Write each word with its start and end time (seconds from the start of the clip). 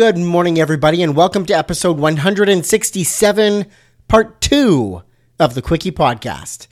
Good 0.00 0.16
morning, 0.16 0.58
everybody, 0.58 1.02
and 1.02 1.14
welcome 1.14 1.44
to 1.44 1.52
episode 1.52 1.98
167, 1.98 3.66
part 4.08 4.40
two 4.40 5.02
of 5.38 5.52
the 5.52 5.60
Quickie 5.60 5.92
Podcast. 5.92 6.68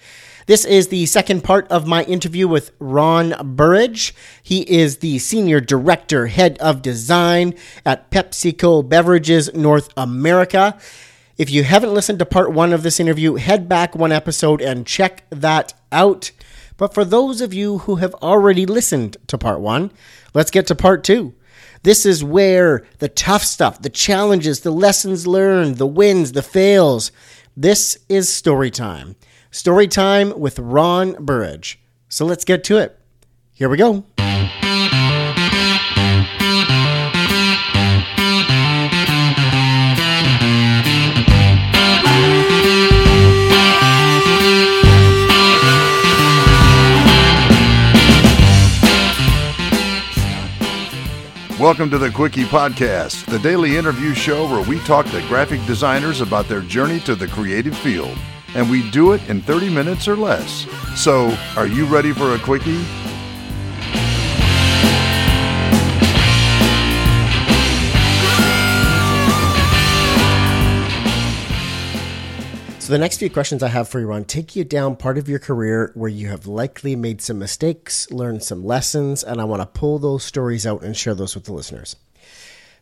This 0.47 0.65
is 0.65 0.89
the 0.89 1.05
second 1.05 1.45
part 1.45 1.69
of 1.69 1.87
my 1.87 2.05
interview 2.05 2.49
with 2.49 2.71
Ron 2.79 3.35
Burrage. 3.55 4.15
He 4.43 4.63
is 4.63 5.01
the 5.01 5.19
Senior 5.19 5.61
Director, 5.61 6.29
Head 6.29 6.57
of 6.57 6.81
Design 6.81 7.53
at 7.85 8.11
PepsiCo 8.11 8.89
Beverages 8.89 9.53
North 9.53 9.91
America. 9.95 10.79
If 11.37 11.51
you 11.51 11.65
haven't 11.65 11.93
listened 11.93 12.21
to 12.21 12.25
part 12.25 12.55
one 12.55 12.73
of 12.73 12.83
this 12.83 12.99
interview, 12.99 13.35
head 13.35 13.69
back 13.69 13.95
one 13.95 14.11
episode 14.11 14.63
and 14.63 14.87
check 14.87 15.25
that 15.29 15.75
out. 15.93 16.31
But 16.79 16.95
for 16.95 17.05
those 17.05 17.43
of 17.43 17.53
you 17.53 17.79
who 17.81 17.97
have 17.97 18.15
already 18.23 18.65
listened 18.65 19.19
to 19.27 19.37
part 19.37 19.61
one, 19.61 19.93
let's 20.33 20.51
get 20.51 20.67
to 20.69 20.75
part 20.75 21.05
two. 21.05 21.35
This 21.83 22.05
is 22.05 22.25
where 22.25 22.85
the 22.99 23.09
tough 23.09 23.45
stuff, 23.45 23.81
the 23.81 23.91
challenges, 23.91 24.61
the 24.61 24.71
lessons 24.71 25.27
learned, 25.27 25.77
the 25.77 25.87
wins, 25.87 26.33
the 26.33 26.43
fails. 26.43 27.13
This 27.57 27.99
is 28.09 28.29
story 28.29 28.71
time. 28.71 29.17
Story 29.51 29.89
time 29.89 30.39
with 30.39 30.59
Ron 30.59 31.25
Burrage. 31.25 31.81
So 32.09 32.25
let's 32.25 32.45
get 32.45 32.65
to 32.65 32.79
it. 32.79 32.99
Here 33.53 33.69
we 33.69 33.77
go. 33.77 34.05
Welcome 51.69 51.91
to 51.91 51.99
the 51.99 52.11
Quickie 52.11 52.47
Podcast, 52.47 53.27
the 53.27 53.39
daily 53.39 53.77
interview 53.77 54.15
show 54.15 54.51
where 54.51 54.67
we 54.67 54.79
talk 54.85 55.05
to 55.11 55.21
graphic 55.29 55.63
designers 55.67 56.23
about 56.23 56.49
their 56.49 56.63
journey 56.63 56.99
to 57.01 57.15
the 57.15 57.29
creative 57.29 57.77
field. 57.77 58.17
And 58.55 58.71
we 58.71 58.91
do 58.91 59.13
it 59.13 59.21
in 59.29 59.43
30 59.43 59.69
minutes 59.69 60.09
or 60.09 60.17
less. 60.17 60.67
So, 60.97 61.29
are 61.59 61.67
you 61.67 61.85
ready 61.85 62.13
for 62.13 62.35
a 62.35 62.39
Quickie? 62.39 62.83
So 72.89 72.95
the 72.95 72.99
next 73.01 73.19
few 73.19 73.29
questions 73.29 73.63
I 73.63 73.69
have 73.69 73.87
for 73.87 74.01
you, 74.01 74.07
Ron, 74.07 74.25
take 74.25 74.57
you 74.57 74.65
down 74.65 74.97
part 74.97 75.19
of 75.19 75.29
your 75.29 75.39
career 75.39 75.93
where 75.93 76.09
you 76.09 76.29
have 76.29 76.47
likely 76.47 76.97
made 76.97 77.21
some 77.21 77.39
mistakes, 77.39 78.11
learned 78.11 78.43
some 78.43 78.65
lessons, 78.65 79.23
and 79.23 79.43
I 79.43 79.45
want 79.45 79.61
to 79.61 79.67
pull 79.67 79.99
those 79.99 80.25
stories 80.25 80.67
out 80.67 80.83
and 80.83 80.97
share 80.97 81.15
those 81.15 81.35
with 81.35 81.45
the 81.45 81.53
listeners. 81.53 81.97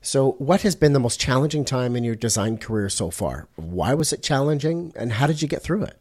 So, 0.03 0.37
what 0.39 0.63
has 0.63 0.77
been 0.77 0.93
the 0.93 1.01
most 1.01 1.19
challenging 1.19 1.65
time 1.65 1.97
in 1.97 2.05
your 2.05 2.15
design 2.15 2.57
career 2.57 2.89
so 2.89 3.11
far? 3.11 3.49
Why 3.57 3.95
was 3.95 4.13
it 4.13 4.23
challenging, 4.23 4.93
and 4.95 5.15
how 5.15 5.27
did 5.27 5.43
you 5.43 5.49
get 5.49 5.61
through 5.61 5.83
it? 5.83 5.99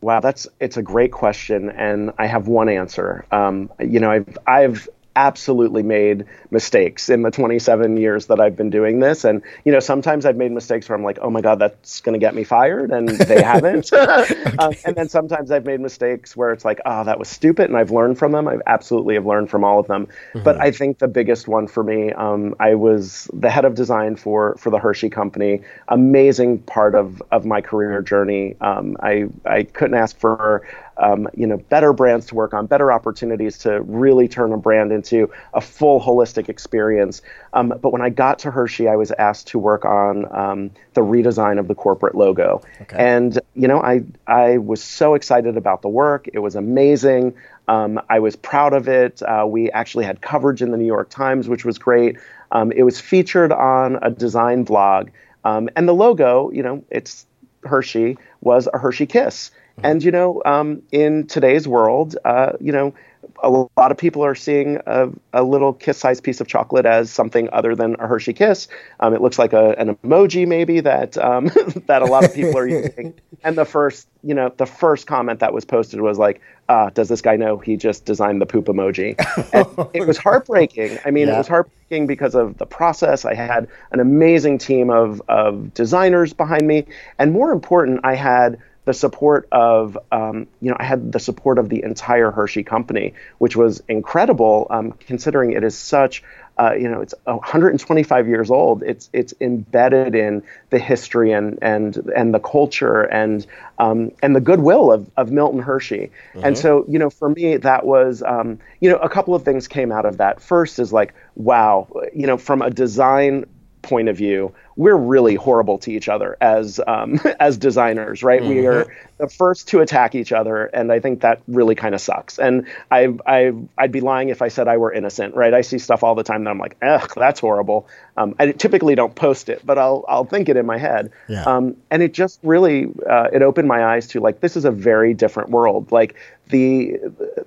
Wow, 0.00 0.20
that's 0.20 0.46
it's 0.60 0.76
a 0.76 0.82
great 0.82 1.10
question, 1.10 1.70
and 1.70 2.12
I 2.18 2.26
have 2.26 2.46
one 2.46 2.68
answer. 2.68 3.26
Um, 3.32 3.68
you 3.80 3.98
know, 3.98 4.12
I've 4.12 4.38
I've 4.46 4.88
absolutely 5.16 5.82
made 5.82 6.24
mistakes 6.50 7.08
in 7.08 7.22
the 7.22 7.30
27 7.30 7.96
years 7.96 8.26
that 8.26 8.40
I've 8.40 8.56
been 8.56 8.70
doing 8.70 9.00
this. 9.00 9.24
And, 9.24 9.42
you 9.64 9.72
know, 9.72 9.80
sometimes 9.80 10.24
I've 10.24 10.36
made 10.36 10.52
mistakes 10.52 10.88
where 10.88 10.96
I'm 10.96 11.04
like, 11.04 11.18
oh 11.20 11.30
my 11.30 11.40
God, 11.40 11.58
that's 11.58 12.00
going 12.00 12.12
to 12.12 12.18
get 12.18 12.34
me 12.34 12.44
fired. 12.44 12.90
And 12.90 13.08
they 13.08 13.42
haven't. 13.42 13.92
okay. 13.92 14.44
um, 14.58 14.72
and 14.84 14.96
then 14.96 15.08
sometimes 15.08 15.50
I've 15.50 15.66
made 15.66 15.80
mistakes 15.80 16.36
where 16.36 16.52
it's 16.52 16.64
like, 16.64 16.80
oh, 16.86 17.04
that 17.04 17.18
was 17.18 17.28
stupid. 17.28 17.68
And 17.68 17.76
I've 17.76 17.90
learned 17.90 18.18
from 18.18 18.32
them. 18.32 18.46
I 18.46 18.58
absolutely 18.66 19.14
have 19.14 19.26
learned 19.26 19.50
from 19.50 19.64
all 19.64 19.80
of 19.80 19.86
them. 19.88 20.06
Mm-hmm. 20.06 20.42
But 20.42 20.60
I 20.60 20.70
think 20.70 20.98
the 20.98 21.08
biggest 21.08 21.48
one 21.48 21.66
for 21.66 21.82
me, 21.82 22.12
um, 22.12 22.54
I 22.60 22.74
was 22.74 23.28
the 23.32 23.50
head 23.50 23.64
of 23.64 23.74
design 23.74 24.16
for, 24.16 24.56
for 24.56 24.70
the 24.70 24.78
Hershey 24.78 25.10
company, 25.10 25.62
amazing 25.88 26.58
part 26.60 26.94
of, 26.94 27.22
of 27.32 27.44
my 27.44 27.60
career 27.60 28.00
journey. 28.02 28.56
Um, 28.60 28.96
I, 29.00 29.26
I 29.44 29.64
couldn't 29.64 29.96
ask 29.96 30.16
for 30.18 30.62
um, 31.00 31.28
you 31.34 31.46
know, 31.46 31.56
better 31.56 31.92
brands 31.92 32.26
to 32.26 32.34
work 32.34 32.54
on, 32.54 32.66
better 32.66 32.92
opportunities 32.92 33.58
to 33.58 33.80
really 33.82 34.28
turn 34.28 34.52
a 34.52 34.56
brand 34.56 34.92
into 34.92 35.30
a 35.54 35.60
full 35.60 36.00
holistic 36.00 36.48
experience. 36.48 37.22
Um, 37.54 37.74
but 37.80 37.90
when 37.92 38.02
I 38.02 38.10
got 38.10 38.38
to 38.40 38.50
Hershey, 38.50 38.86
I 38.86 38.96
was 38.96 39.10
asked 39.12 39.48
to 39.48 39.58
work 39.58 39.84
on 39.84 40.26
um, 40.36 40.70
the 40.94 41.00
redesign 41.00 41.58
of 41.58 41.68
the 41.68 41.74
corporate 41.74 42.14
logo, 42.14 42.62
okay. 42.82 42.96
and 42.98 43.38
you 43.54 43.66
know, 43.66 43.80
I 43.80 44.02
I 44.26 44.58
was 44.58 44.82
so 44.82 45.14
excited 45.14 45.56
about 45.56 45.82
the 45.82 45.88
work. 45.88 46.28
It 46.32 46.40
was 46.40 46.54
amazing. 46.54 47.34
Um, 47.66 48.00
I 48.10 48.18
was 48.18 48.36
proud 48.36 48.72
of 48.72 48.88
it. 48.88 49.22
Uh, 49.22 49.46
we 49.48 49.70
actually 49.70 50.04
had 50.04 50.20
coverage 50.20 50.60
in 50.60 50.70
the 50.70 50.76
New 50.76 50.86
York 50.86 51.08
Times, 51.08 51.48
which 51.48 51.64
was 51.64 51.78
great. 51.78 52.18
Um, 52.52 52.72
it 52.72 52.82
was 52.82 53.00
featured 53.00 53.52
on 53.52 53.98
a 54.02 54.10
design 54.10 54.64
blog, 54.64 55.10
um, 55.44 55.70
and 55.76 55.88
the 55.88 55.94
logo, 55.94 56.50
you 56.50 56.62
know, 56.62 56.84
it's 56.90 57.26
Hershey 57.64 58.18
was 58.40 58.68
a 58.72 58.78
Hershey 58.78 59.06
Kiss. 59.06 59.50
And 59.82 60.02
you 60.02 60.10
know, 60.10 60.42
um, 60.44 60.82
in 60.92 61.26
today's 61.26 61.66
world, 61.66 62.16
uh, 62.24 62.52
you 62.60 62.72
know, 62.72 62.94
a 63.42 63.50
lot 63.50 63.90
of 63.90 63.96
people 63.96 64.24
are 64.24 64.34
seeing 64.34 64.78
a, 64.86 65.08
a 65.32 65.42
little 65.42 65.72
kiss-sized 65.72 66.22
piece 66.22 66.40
of 66.40 66.46
chocolate 66.46 66.86
as 66.86 67.10
something 67.10 67.48
other 67.52 67.74
than 67.74 67.96
a 67.98 68.06
Hershey 68.06 68.32
Kiss. 68.32 68.68
Um, 69.00 69.14
it 69.14 69.20
looks 69.20 69.38
like 69.38 69.52
a, 69.52 69.74
an 69.78 69.94
emoji, 69.96 70.46
maybe 70.46 70.80
that 70.80 71.16
um, 71.18 71.46
that 71.86 72.02
a 72.02 72.06
lot 72.06 72.24
of 72.24 72.34
people 72.34 72.56
are 72.58 72.66
using. 72.66 73.14
And 73.42 73.56
the 73.56 73.64
first, 73.64 74.06
you 74.22 74.34
know, 74.34 74.52
the 74.58 74.66
first 74.66 75.06
comment 75.06 75.40
that 75.40 75.54
was 75.54 75.64
posted 75.64 76.02
was 76.02 76.18
like, 76.18 76.42
uh, 76.68 76.90
"Does 76.90 77.08
this 77.08 77.22
guy 77.22 77.36
know 77.36 77.56
he 77.56 77.74
just 77.74 78.04
designed 78.04 78.38
the 78.38 78.44
poop 78.44 78.66
emoji?" 78.66 79.16
And 79.54 79.88
it 79.94 80.06
was 80.06 80.18
heartbreaking. 80.18 80.98
I 81.06 81.10
mean, 81.10 81.26
yeah. 81.26 81.36
it 81.36 81.38
was 81.38 81.48
heartbreaking 81.48 82.06
because 82.06 82.34
of 82.34 82.58
the 82.58 82.66
process. 82.66 83.24
I 83.24 83.32
had 83.32 83.66
an 83.92 84.00
amazing 84.00 84.58
team 84.58 84.90
of 84.90 85.22
of 85.30 85.72
designers 85.72 86.34
behind 86.34 86.66
me, 86.66 86.84
and 87.18 87.32
more 87.32 87.50
important, 87.50 88.00
I 88.04 88.14
had 88.14 88.58
the 88.84 88.94
support 88.94 89.46
of, 89.52 89.98
um, 90.10 90.46
you 90.60 90.70
know, 90.70 90.76
I 90.78 90.84
had 90.84 91.12
the 91.12 91.20
support 91.20 91.58
of 91.58 91.68
the 91.68 91.82
entire 91.82 92.30
Hershey 92.30 92.62
company, 92.62 93.14
which 93.38 93.54
was 93.56 93.82
incredible, 93.88 94.66
um, 94.70 94.92
considering 94.92 95.52
it 95.52 95.62
is 95.62 95.76
such, 95.76 96.22
uh, 96.58 96.72
you 96.72 96.88
know, 96.88 97.00
it's 97.00 97.14
125 97.24 98.28
years 98.28 98.50
old. 98.50 98.82
It's 98.82 99.08
it's 99.12 99.34
embedded 99.40 100.14
in 100.14 100.42
the 100.70 100.78
history 100.78 101.32
and 101.32 101.58
and 101.62 101.96
and 102.14 102.34
the 102.34 102.40
culture 102.40 103.02
and 103.02 103.46
um, 103.78 104.12
and 104.22 104.34
the 104.34 104.40
goodwill 104.40 104.92
of, 104.92 105.10
of 105.16 105.30
Milton 105.30 105.60
Hershey. 105.60 106.10
Mm-hmm. 106.34 106.44
And 106.44 106.58
so, 106.58 106.84
you 106.88 106.98
know, 106.98 107.10
for 107.10 107.28
me, 107.28 107.58
that 107.58 107.84
was, 107.86 108.22
um, 108.22 108.58
you 108.80 108.90
know, 108.90 108.96
a 108.96 109.08
couple 109.08 109.34
of 109.34 109.44
things 109.44 109.68
came 109.68 109.92
out 109.92 110.04
of 110.04 110.18
that. 110.18 110.40
First 110.40 110.78
is 110.78 110.92
like, 110.92 111.14
wow, 111.34 111.88
you 112.14 112.26
know, 112.26 112.36
from 112.36 112.62
a 112.62 112.70
design 112.70 113.46
point 113.82 114.08
of 114.08 114.16
view, 114.16 114.54
we're 114.80 114.96
really 114.96 115.34
horrible 115.34 115.76
to 115.76 115.92
each 115.92 116.08
other 116.08 116.38
as 116.40 116.80
um, 116.86 117.20
as 117.38 117.58
designers, 117.58 118.22
right? 118.22 118.40
Mm-hmm. 118.40 118.48
We 118.48 118.66
are 118.66 118.86
the 119.18 119.28
first 119.28 119.68
to 119.68 119.80
attack 119.80 120.14
each 120.14 120.32
other, 120.32 120.64
and 120.64 120.90
I 120.90 121.00
think 121.00 121.20
that 121.20 121.42
really 121.46 121.74
kind 121.74 121.94
of 121.94 122.00
sucks. 122.00 122.38
And 122.38 122.66
I 122.90 123.14
I 123.26 123.52
I'd 123.76 123.92
be 123.92 124.00
lying 124.00 124.30
if 124.30 124.40
I 124.40 124.48
said 124.48 124.68
I 124.68 124.78
were 124.78 124.90
innocent, 124.90 125.34
right? 125.34 125.52
I 125.52 125.60
see 125.60 125.76
stuff 125.76 126.02
all 126.02 126.14
the 126.14 126.22
time 126.22 126.44
that 126.44 126.50
I'm 126.50 126.58
like, 126.58 126.78
ugh, 126.80 127.12
that's 127.14 127.40
horrible. 127.40 127.88
Um, 128.16 128.34
I 128.38 128.52
typically 128.52 128.94
don't 128.94 129.14
post 129.14 129.50
it, 129.50 129.60
but 129.66 129.76
I'll 129.76 130.02
I'll 130.08 130.24
think 130.24 130.48
it 130.48 130.56
in 130.56 130.64
my 130.64 130.78
head. 130.78 131.12
Yeah. 131.28 131.42
Um, 131.44 131.76
and 131.90 132.02
it 132.02 132.14
just 132.14 132.40
really 132.42 132.86
uh, 133.06 133.28
it 133.34 133.42
opened 133.42 133.68
my 133.68 133.84
eyes 133.84 134.06
to 134.08 134.20
like 134.20 134.40
this 134.40 134.56
is 134.56 134.64
a 134.64 134.70
very 134.70 135.12
different 135.12 135.50
world. 135.50 135.92
Like 135.92 136.16
the 136.48 136.96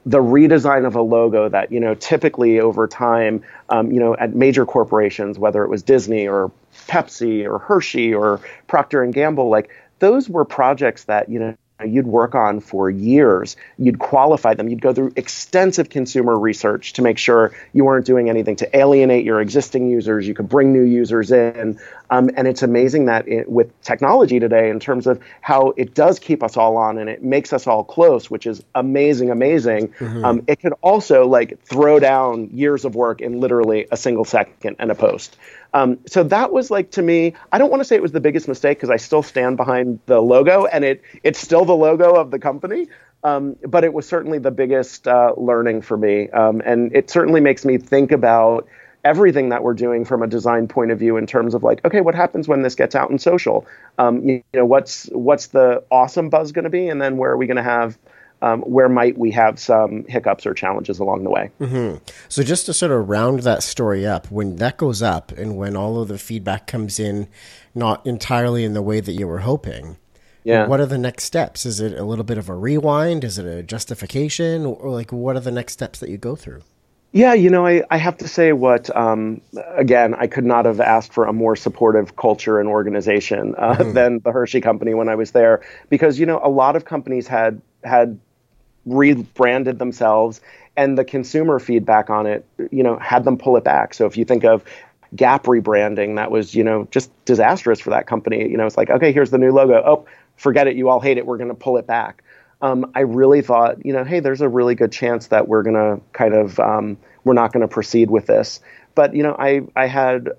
the 0.06 0.20
redesign 0.20 0.86
of 0.86 0.96
a 0.96 1.02
logo 1.02 1.50
that 1.50 1.72
you 1.72 1.80
know 1.80 1.96
typically 1.96 2.60
over 2.60 2.88
time 2.88 3.44
um, 3.70 3.92
you 3.92 4.00
know 4.00 4.16
at 4.16 4.36
major 4.36 4.68
corporations 4.68 5.40
whether 5.40 5.64
it 5.64 5.70
was 5.70 5.82
Disney 5.82 6.28
or 6.28 6.52
Pepsi 6.88 7.46
or 7.46 7.60
Hershey 7.60 8.14
or 8.14 8.40
Procter 8.68 9.04
and 9.04 9.14
Gamble 9.14 9.50
like 9.50 9.70
those 10.00 10.30
were 10.30 10.46
projects 10.46 11.06
that 11.06 11.30
you 11.30 11.40
know 11.40 11.56
you'd 11.86 12.08
work 12.08 12.36
on 12.36 12.60
for 12.60 12.90
years. 12.90 13.56
You'd 13.78 14.00
qualify 14.00 14.54
them. 14.54 14.70
You'd 14.70 14.82
go 14.82 14.94
through 14.94 15.14
extensive 15.16 15.90
consumer 15.90 16.38
research 16.38 16.94
to 16.94 17.02
make 17.02 17.18
sure 17.18 17.52
you 17.74 17.86
weren't 17.86 18.06
doing 18.06 18.30
anything 18.30 18.56
to 18.58 18.78
alienate 18.78 19.26
your 19.26 19.42
existing 19.42 19.90
users. 19.90 20.28
You 20.28 20.34
could 20.34 20.50
bring 20.50 20.72
new 20.72 20.84
users 20.84 21.32
in. 21.32 21.80
Um, 22.10 22.30
and 22.36 22.48
it's 22.48 22.64
amazing 22.64 23.06
that 23.06 23.28
it, 23.28 23.50
with 23.50 23.80
technology 23.82 24.40
today, 24.40 24.70
in 24.70 24.80
terms 24.80 25.08
of 25.08 25.22
how 25.42 25.74
it 25.76 25.94
does 25.94 26.20
keep 26.20 26.44
us 26.44 26.58
all 26.58 26.78
on 26.78 26.98
and 26.98 27.10
it 27.10 27.24
makes 27.24 27.54
us 27.54 27.68
all 27.68 27.84
close, 27.84 28.30
which 28.30 28.46
is 28.46 28.64
amazing, 28.76 29.32
amazing. 29.32 29.90
Mm-hmm. 29.90 30.26
Um, 30.26 30.44
it 30.48 30.60
could 30.60 30.74
also 30.82 31.28
like 31.28 31.64
throw 31.64 32.00
down 32.00 32.50
years 32.52 32.86
of 32.86 32.96
work 32.96 33.22
in 33.22 33.40
literally 33.40 33.88
a 33.92 33.98
single 33.98 34.26
second 34.26 34.76
and 34.80 34.92
a 34.92 34.96
post. 34.96 35.38
Um, 35.74 36.00
so 36.06 36.24
that 36.24 36.52
was 36.52 36.70
like 36.70 36.92
to 36.92 37.02
me, 37.02 37.34
I 37.52 37.58
don't 37.58 37.70
want 37.70 37.82
to 37.82 37.86
say 37.86 37.96
it 37.96 38.02
was 38.02 38.12
the 38.12 38.20
biggest 38.20 38.48
mistake 38.48 38.78
because 38.78 38.90
I 38.90 38.98
still 38.98 39.24
stand 39.24 39.58
behind 39.58 40.00
the 40.06 40.20
logo 40.22 40.66
and 40.66 40.84
it 40.84 41.02
it's 41.24 41.40
still 41.40 41.66
the 41.66 41.76
logo 41.76 42.14
of 42.14 42.32
the 42.32 42.40
company. 42.40 42.88
Um, 43.24 43.56
but 43.66 43.86
it 43.86 43.94
was 43.94 44.06
certainly 44.06 44.38
the 44.38 44.52
biggest 44.52 45.08
uh, 45.08 45.34
learning 45.38 45.82
for 45.82 45.96
me, 45.96 46.30
um, 46.32 46.62
and 46.66 46.94
it 46.94 47.10
certainly 47.10 47.40
makes 47.40 47.64
me 47.64 47.78
think 47.78 48.12
about 48.12 48.68
everything 49.04 49.50
that 49.50 49.64
we're 49.64 49.74
doing 49.74 50.06
from 50.06 50.24
a 50.24 50.28
design 50.28 50.68
point 50.68 50.92
of 50.92 51.00
view 51.00 51.18
in 51.18 51.26
terms 51.26 51.54
of 51.54 51.64
like, 51.64 51.84
okay, 51.86 52.02
what 52.02 52.16
happens 52.16 52.48
when 52.48 52.62
this 52.62 52.76
gets 52.76 52.96
out 52.96 53.10
in 53.12 53.20
social? 53.20 53.66
Um, 53.98 54.28
you, 54.28 54.44
know, 54.54 54.66
what's 54.66 55.06
what's 55.14 55.48
the 55.48 55.84
awesome 55.90 56.30
buzz 56.30 56.52
going 56.52 56.64
to 56.64 56.70
be, 56.70 56.90
and 56.90 57.02
then 57.02 57.18
where 57.18 57.32
are 57.32 57.38
we 57.38 57.48
going 57.48 57.58
to 57.58 57.64
have 57.64 57.98
um, 58.44 58.62
where 58.62 58.90
might 58.90 59.18
we 59.18 59.32
have 59.32 59.58
some 59.58 60.04
hiccups 60.10 60.46
or 60.46 60.54
challenges 60.54 61.00
along 61.00 61.24
the 61.24 61.30
way. 61.30 61.50
Mm-hmm. 61.62 62.04
So 62.28 62.44
just 62.44 62.66
to 62.66 62.74
sort 62.74 62.92
of 62.92 63.08
round 63.08 63.40
that 63.40 63.64
story 63.64 64.06
up, 64.06 64.30
when 64.30 64.58
that 64.58 64.78
goes 64.78 65.02
up 65.02 65.32
and 65.32 65.58
when 65.58 65.78
all 65.78 66.02
of 66.02 66.10
the 66.10 66.18
feedback 66.18 66.68
comes 66.68 67.00
in, 67.00 67.28
not 67.74 68.06
entirely 68.06 68.66
in 68.66 68.74
the 68.74 68.82
way 68.82 69.00
that 69.00 69.14
you 69.14 69.28
were 69.28 69.40
hoping. 69.40 69.98
Yeah. 70.44 70.68
What 70.68 70.82
are 70.82 70.86
the 70.86 70.98
next 70.98 71.24
steps? 71.24 71.66
Is 71.66 71.80
it 71.80 71.98
a 71.98 72.04
little 72.04 72.26
bit 72.26 72.38
of 72.38 72.50
a 72.50 72.56
rewind? 72.56 73.24
Is 73.24 73.40
it 73.40 73.46
a 73.46 73.64
justification? 73.64 74.66
Or 74.66 74.90
like, 74.90 75.14
what 75.14 75.38
are 75.38 75.40
the 75.40 75.52
next 75.52 75.72
steps 75.72 76.00
that 76.00 76.10
you 76.10 76.18
go 76.18 76.36
through? 76.36 76.62
Yeah, 77.14 77.34
you 77.34 77.50
know, 77.50 77.66
I, 77.66 77.84
I 77.92 77.98
have 77.98 78.18
to 78.18 78.28
say 78.28 78.54
what, 78.54 78.94
um, 78.96 79.40
again, 79.78 80.16
I 80.16 80.28
could 80.28 80.46
not 80.46 80.66
have 80.66 80.82
asked 80.82 81.14
for 81.14 81.26
a 81.28 81.32
more 81.32 81.56
supportive 81.56 82.16
culture 82.16 82.60
and 82.60 82.68
organization 82.68 83.54
uh, 83.58 83.76
mm. 83.76 83.94
than 83.94 84.20
the 84.20 84.32
Hershey 84.32 84.62
company 84.62 84.96
when 84.96 85.08
I 85.08 85.16
was 85.16 85.32
there. 85.32 85.62
Because, 85.90 86.20
you 86.20 86.26
know, 86.26 86.42
a 86.44 86.50
lot 86.50 86.76
of 86.76 86.86
companies 86.86 87.28
had, 87.28 87.62
had 87.84 88.20
rebranded 88.86 89.80
themselves 89.80 90.42
and 90.76 90.98
the 90.98 91.06
consumer 91.06 91.60
feedback 91.60 92.10
on 92.10 92.26
it, 92.26 92.46
you 92.72 92.84
know, 92.84 92.98
had 92.98 93.24
them 93.24 93.38
pull 93.38 93.56
it 93.58 93.64
back. 93.64 93.94
So 93.94 94.06
if 94.06 94.18
you 94.18 94.26
think 94.26 94.44
of 94.44 94.64
Gap 95.16 95.44
rebranding, 95.44 96.16
that 96.16 96.32
was, 96.32 96.56
you 96.56 96.64
know, 96.64 96.88
just 96.90 97.12
disastrous 97.26 97.80
for 97.80 97.92
that 97.92 98.08
company. 98.08 98.50
You 98.50 98.58
know, 98.58 98.66
it's 98.66 98.78
like, 98.78 98.90
okay, 98.90 99.12
here's 99.12 99.30
the 99.30 99.38
new 99.38 99.52
logo. 99.52 99.84
Oh, 99.86 100.06
forget 100.38 100.68
it. 100.68 100.76
You 100.76 100.90
all 100.90 101.00
hate 101.00 101.18
it. 101.18 101.26
We're 101.28 101.38
going 101.38 101.50
to 101.50 101.56
pull 101.56 101.78
it 101.78 101.86
back 101.86 102.24
um, 102.64 102.90
I 102.96 103.02
really 103.02 103.42
thought, 103.42 103.86
you 103.86 103.92
know, 103.92 104.06
hey, 104.06 104.22
there's 104.22 104.40
a 104.40 104.48
really 104.48 104.74
good 104.74 104.92
chance 104.92 105.28
that 105.28 105.50
we're 105.50 105.64
going 105.64 105.76
to 105.76 106.02
kind 106.14 106.34
of, 106.34 106.60
um, 106.62 106.98
we're 107.26 107.34
not 107.34 107.52
going 107.52 107.62
to 107.62 107.68
proceed 107.68 108.10
with 108.10 108.26
this. 108.26 108.62
But, 108.96 109.14
you 109.14 109.22
know, 109.22 109.36
I, 109.38 109.64
I 109.76 109.86
had 109.86 110.30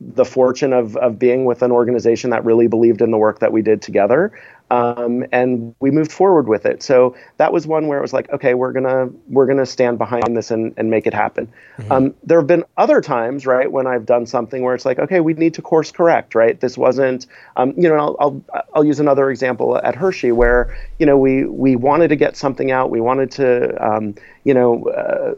the 0.00 0.24
fortune 0.26 0.74
of, 0.74 0.96
of 0.98 1.18
being 1.18 1.46
with 1.46 1.62
an 1.62 1.72
organization 1.72 2.28
that 2.30 2.44
really 2.44 2.66
believed 2.66 3.00
in 3.00 3.10
the 3.10 3.16
work 3.16 3.38
that 3.38 3.52
we 3.52 3.62
did 3.62 3.80
together 3.80 4.38
um, 4.74 5.24
and 5.30 5.74
we 5.78 5.92
moved 5.92 6.10
forward 6.10 6.48
with 6.48 6.66
it. 6.66 6.82
So 6.82 7.14
that 7.36 7.52
was 7.52 7.64
one 7.64 7.86
where 7.86 7.98
it 7.98 8.02
was 8.02 8.12
like, 8.12 8.28
okay, 8.32 8.54
we're 8.54 8.72
gonna 8.72 9.08
we're 9.28 9.46
gonna 9.46 9.66
stand 9.66 9.98
behind 9.98 10.36
this 10.36 10.50
and, 10.50 10.74
and 10.76 10.90
make 10.90 11.06
it 11.06 11.14
happen. 11.14 11.52
Mm-hmm. 11.78 11.92
Um, 11.92 12.14
there 12.24 12.38
have 12.40 12.48
been 12.48 12.64
other 12.76 13.00
times, 13.00 13.46
right, 13.46 13.70
when 13.70 13.86
I've 13.86 14.04
done 14.04 14.26
something 14.26 14.62
where 14.64 14.74
it's 14.74 14.84
like, 14.84 14.98
okay, 14.98 15.20
we 15.20 15.34
need 15.34 15.54
to 15.54 15.62
course 15.62 15.92
correct, 15.92 16.34
right? 16.34 16.58
This 16.58 16.76
wasn't, 16.76 17.26
um, 17.56 17.72
you 17.76 17.88
know, 17.88 17.94
I'll, 17.94 18.16
I'll, 18.18 18.64
I'll 18.74 18.84
use 18.84 18.98
another 18.98 19.30
example 19.30 19.76
at 19.76 19.94
Hershey 19.94 20.32
where 20.32 20.76
you 20.98 21.06
know 21.06 21.16
we 21.16 21.44
we 21.44 21.76
wanted 21.76 22.08
to 22.08 22.16
get 22.16 22.36
something 22.36 22.72
out, 22.72 22.90
we 22.90 23.00
wanted 23.00 23.30
to, 23.32 23.86
um, 23.86 24.14
you 24.42 24.54
know. 24.54 24.88
Uh, 24.88 25.34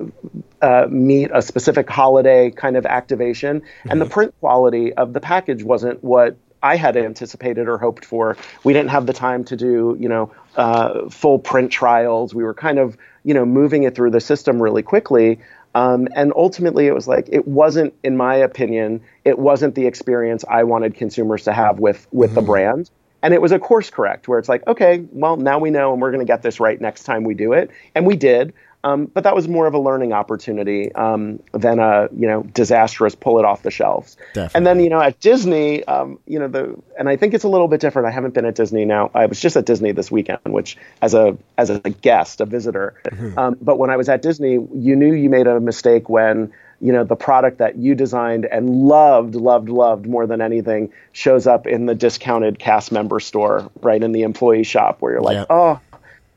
uh, 0.63 0.87
meet 0.89 1.31
a 1.35 1.43
specific 1.43 1.89
holiday 1.89 2.51
kind 2.51 2.79
of 2.79 2.87
activation, 2.87 3.61
mm-hmm. 3.61 3.91
and 3.91 4.01
the 4.01 4.07
mm-hmm. 4.07 4.15
print 4.15 4.35
quality 4.41 4.93
of 4.95 5.13
the 5.13 5.21
package 5.21 5.63
wasn't 5.63 6.03
what 6.03 6.39
I 6.63 6.77
had 6.77 6.97
anticipated 6.97 7.69
or 7.69 7.79
hoped 7.79 8.05
for. 8.05 8.37
We 8.65 8.73
didn't 8.73 8.91
have 8.91 9.07
the 9.07 9.13
time 9.13 9.45
to 9.45 9.57
do, 9.57 9.97
you 9.99 10.09
know, 10.09 10.33
uh, 10.57 11.09
full 11.09 11.39
print 11.39 11.71
trials. 11.71 12.35
We 12.35 12.45
were 12.45 12.55
kind 12.55 12.79
of, 12.79 12.97
you 13.25 13.35
know, 13.35 13.45
moving 13.45 13.85
it 13.85 13.95
through 13.95 14.11
the 14.11 14.21
system 14.21 14.61
really 14.61 14.83
quickly. 14.83 15.39
Um, 15.75 16.09
and 16.17 16.33
ultimately, 16.35 16.87
it 16.87 16.95
was 16.95 17.07
like 17.07 17.29
it 17.31 17.47
wasn't, 17.47 17.93
in 18.03 18.17
my 18.17 18.37
opinion, 18.37 19.03
it 19.25 19.39
wasn't 19.39 19.75
the 19.75 19.87
experience 19.87 20.45
I 20.49 20.65
wanted 20.65 20.95
consumers 20.95 21.45
to 21.45 21.53
have 21.53 21.79
with 21.79 22.07
with 22.13 22.31
mm-hmm. 22.31 22.37
the 22.37 22.43
brand. 22.43 22.91
And 23.23 23.35
it 23.35 23.43
was 23.43 23.53
a 23.53 23.59
course 23.59 23.91
correct 23.91 24.29
where 24.29 24.39
it's 24.39 24.49
like, 24.49 24.67
okay, 24.67 25.05
well, 25.13 25.37
now 25.37 25.59
we 25.59 25.71
know 25.71 25.93
and 25.93 26.01
we're 26.01 26.13
going 26.13 26.25
to 26.25 26.31
get 26.31 26.43
this 26.43 26.61
right 26.61 26.81
next 26.81 27.05
time 27.05 27.25
we 27.25 27.35
do 27.35 27.55
it. 27.55 27.71
And 27.95 28.07
we 28.07 28.15
did. 28.17 28.55
Um, 28.87 29.07
but 29.07 29.25
that 29.25 29.35
was 29.35 29.49
more 29.49 29.67
of 29.67 29.75
a 29.75 29.81
learning 29.81 30.13
opportunity 30.13 30.95
um, 30.95 31.43
than 31.53 31.81
a 31.81 32.09
you 32.17 32.29
know 32.29 32.45
disastrous 32.45 33.17
pull 33.17 33.41
it 33.41 33.45
off 33.45 33.63
the 33.63 33.71
shelves. 33.71 34.17
Definitely. 34.33 34.51
And 34.55 34.67
then 34.67 34.81
you 34.81 34.91
know 34.91 35.01
at 35.01 35.19
Disney, 35.19 35.83
um, 35.85 36.21
you 36.27 36.39
know 36.39 36.47
the 36.47 36.81
and 36.97 37.09
I 37.09 37.17
think 37.17 37.35
it's 37.35 37.43
a 37.43 37.49
little 37.49 37.67
bit 37.67 37.81
different. 37.81 38.07
I 38.07 38.13
haven't 38.13 38.35
been 38.35 38.45
at 38.45 38.55
Disney 38.55 38.85
now. 38.85 39.11
I 39.13 39.27
was 39.27 39.41
just 39.41 39.57
at 39.57 39.67
Disney 39.67 39.91
this 39.91 40.11
weekend, 40.11 40.39
which 40.45 40.77
as 41.03 41.15
a 41.15 41.37
as 41.59 41.69
a 41.71 41.81
guest, 41.81 42.41
a 42.41 42.47
visitor. 42.47 42.95
Mm-hmm. 43.07 43.37
Um, 43.37 43.57
but 43.61 43.77
when 43.77 43.91
I 43.91 43.97
was 43.97 44.09
at 44.09 44.23
Disney, 44.23 44.53
you 44.53 44.95
knew 44.95 45.13
you 45.13 45.31
made 45.31 45.49
a 45.49 45.59
mistake 45.59 46.09
when 46.09 46.53
you 46.81 46.93
know 46.93 47.05
the 47.05 47.17
product 47.17 47.59
that 47.59 47.77
you 47.77 47.95
designed 47.95 48.45
and 48.45 48.69
loved 48.69 49.35
loved 49.35 49.69
loved 49.69 50.07
more 50.07 50.27
than 50.27 50.41
anything 50.41 50.93
shows 51.13 51.47
up 51.47 51.67
in 51.67 51.87
the 51.87 51.95
discounted 51.95 52.59
cast 52.59 52.93
member 52.93 53.19
store 53.19 53.71
right 53.81 54.03
in 54.03 54.13
the 54.13 54.23
employee 54.23 54.63
shop 54.63 55.01
where 55.01 55.13
you're 55.13 55.23
like 55.23 55.37
yep. 55.37 55.47
oh 55.51 55.81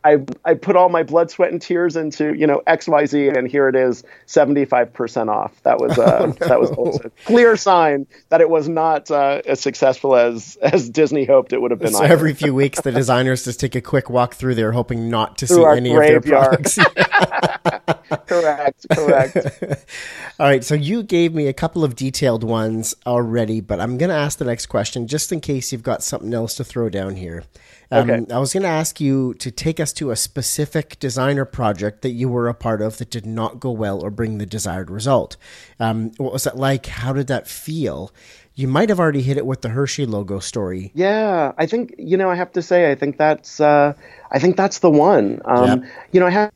I 0.03 0.17
I 0.45 0.53
put 0.53 0.75
all 0.75 0.89
my 0.89 1.03
blood, 1.03 1.29
sweat, 1.29 1.51
and 1.51 1.61
tears 1.61 1.95
into 1.95 2.33
you 2.33 2.47
know 2.47 2.61
X 2.67 2.87
Y 2.87 3.05
Z, 3.05 3.29
and 3.29 3.47
here 3.47 3.67
it 3.67 3.75
is, 3.75 4.03
seventy 4.25 4.65
five 4.65 4.93
percent 4.93 5.29
off. 5.29 5.61
That 5.63 5.79
was 5.79 5.97
uh, 5.97 6.19
oh, 6.21 6.25
no. 6.41 6.47
that 6.47 6.59
was 6.59 6.99
a 7.03 7.09
clear 7.25 7.57
sign 7.57 8.07
that 8.29 8.41
it 8.41 8.49
was 8.49 8.69
not 8.69 9.11
uh, 9.11 9.41
as 9.45 9.59
successful 9.59 10.15
as 10.15 10.57
as 10.61 10.89
Disney 10.89 11.25
hoped 11.25 11.53
it 11.53 11.61
would 11.61 11.71
have 11.71 11.79
been. 11.79 11.93
So 11.93 12.03
every 12.03 12.33
few 12.33 12.53
weeks, 12.53 12.81
the 12.81 12.91
designers 12.91 13.43
just 13.43 13.59
take 13.59 13.75
a 13.75 13.81
quick 13.81 14.09
walk 14.09 14.35
through 14.35 14.55
there, 14.55 14.71
hoping 14.71 15.09
not 15.09 15.37
to 15.39 15.47
through 15.47 15.57
see 15.57 15.77
any 15.77 15.93
graveyard. 15.93 16.65
of 16.65 16.75
their 16.75 16.85
products. 16.85 17.29
correct, 18.27 18.85
correct. 18.93 19.37
all 20.39 20.47
right, 20.47 20.63
so 20.63 20.75
you 20.75 21.03
gave 21.03 21.33
me 21.33 21.47
a 21.47 21.53
couple 21.53 21.83
of 21.83 21.95
detailed 21.95 22.43
ones 22.43 22.95
already, 23.05 23.61
but 23.61 23.79
I'm 23.79 23.97
going 23.97 24.09
to 24.09 24.15
ask 24.15 24.37
the 24.37 24.45
next 24.45 24.67
question 24.67 25.07
just 25.07 25.31
in 25.31 25.41
case 25.41 25.71
you've 25.71 25.83
got 25.83 26.03
something 26.03 26.33
else 26.33 26.55
to 26.55 26.63
throw 26.63 26.89
down 26.89 27.15
here. 27.15 27.43
Um, 27.91 28.09
okay. 28.09 28.33
I 28.33 28.37
was 28.37 28.53
going 28.53 28.63
to 28.63 28.69
ask 28.69 29.01
you 29.01 29.33
to 29.35 29.49
take 29.49 29.79
us 29.79 29.91
to 29.93 30.11
a 30.11 30.15
specific 30.15 30.99
designer 30.99 31.45
project 31.45 32.01
that 32.03 32.11
you 32.11 32.29
were 32.29 32.47
a 32.47 32.53
part 32.53 32.81
of 32.81 32.97
that 32.97 33.09
did 33.09 33.25
not 33.25 33.59
go 33.59 33.71
well 33.71 33.99
or 33.99 34.11
bring 34.11 34.37
the 34.37 34.45
desired 34.45 34.91
result. 34.91 35.37
Um, 35.79 36.11
what 36.17 36.31
was 36.31 36.43
that 36.43 36.57
like? 36.57 36.85
How 36.85 37.13
did 37.13 37.27
that 37.27 37.47
feel? 37.47 38.11
You 38.53 38.67
might 38.67 38.89
have 38.89 38.99
already 38.99 39.21
hit 39.21 39.37
it 39.37 39.45
with 39.45 39.61
the 39.61 39.69
Hershey 39.69 40.05
logo 40.05 40.39
story. 40.39 40.91
Yeah, 40.93 41.53
I 41.57 41.65
think 41.65 41.95
you 41.97 42.17
know. 42.17 42.29
I 42.29 42.35
have 42.35 42.51
to 42.51 42.61
say, 42.61 42.91
I 42.91 42.95
think 42.95 43.17
that's 43.17 43.59
uh, 43.59 43.93
I 44.31 44.39
think 44.39 44.57
that's 44.57 44.79
the 44.79 44.89
one. 44.89 45.41
Um, 45.45 45.83
yep. 45.83 45.91
You 46.11 46.19
know, 46.19 46.27
I 46.27 46.31
have 46.31 46.51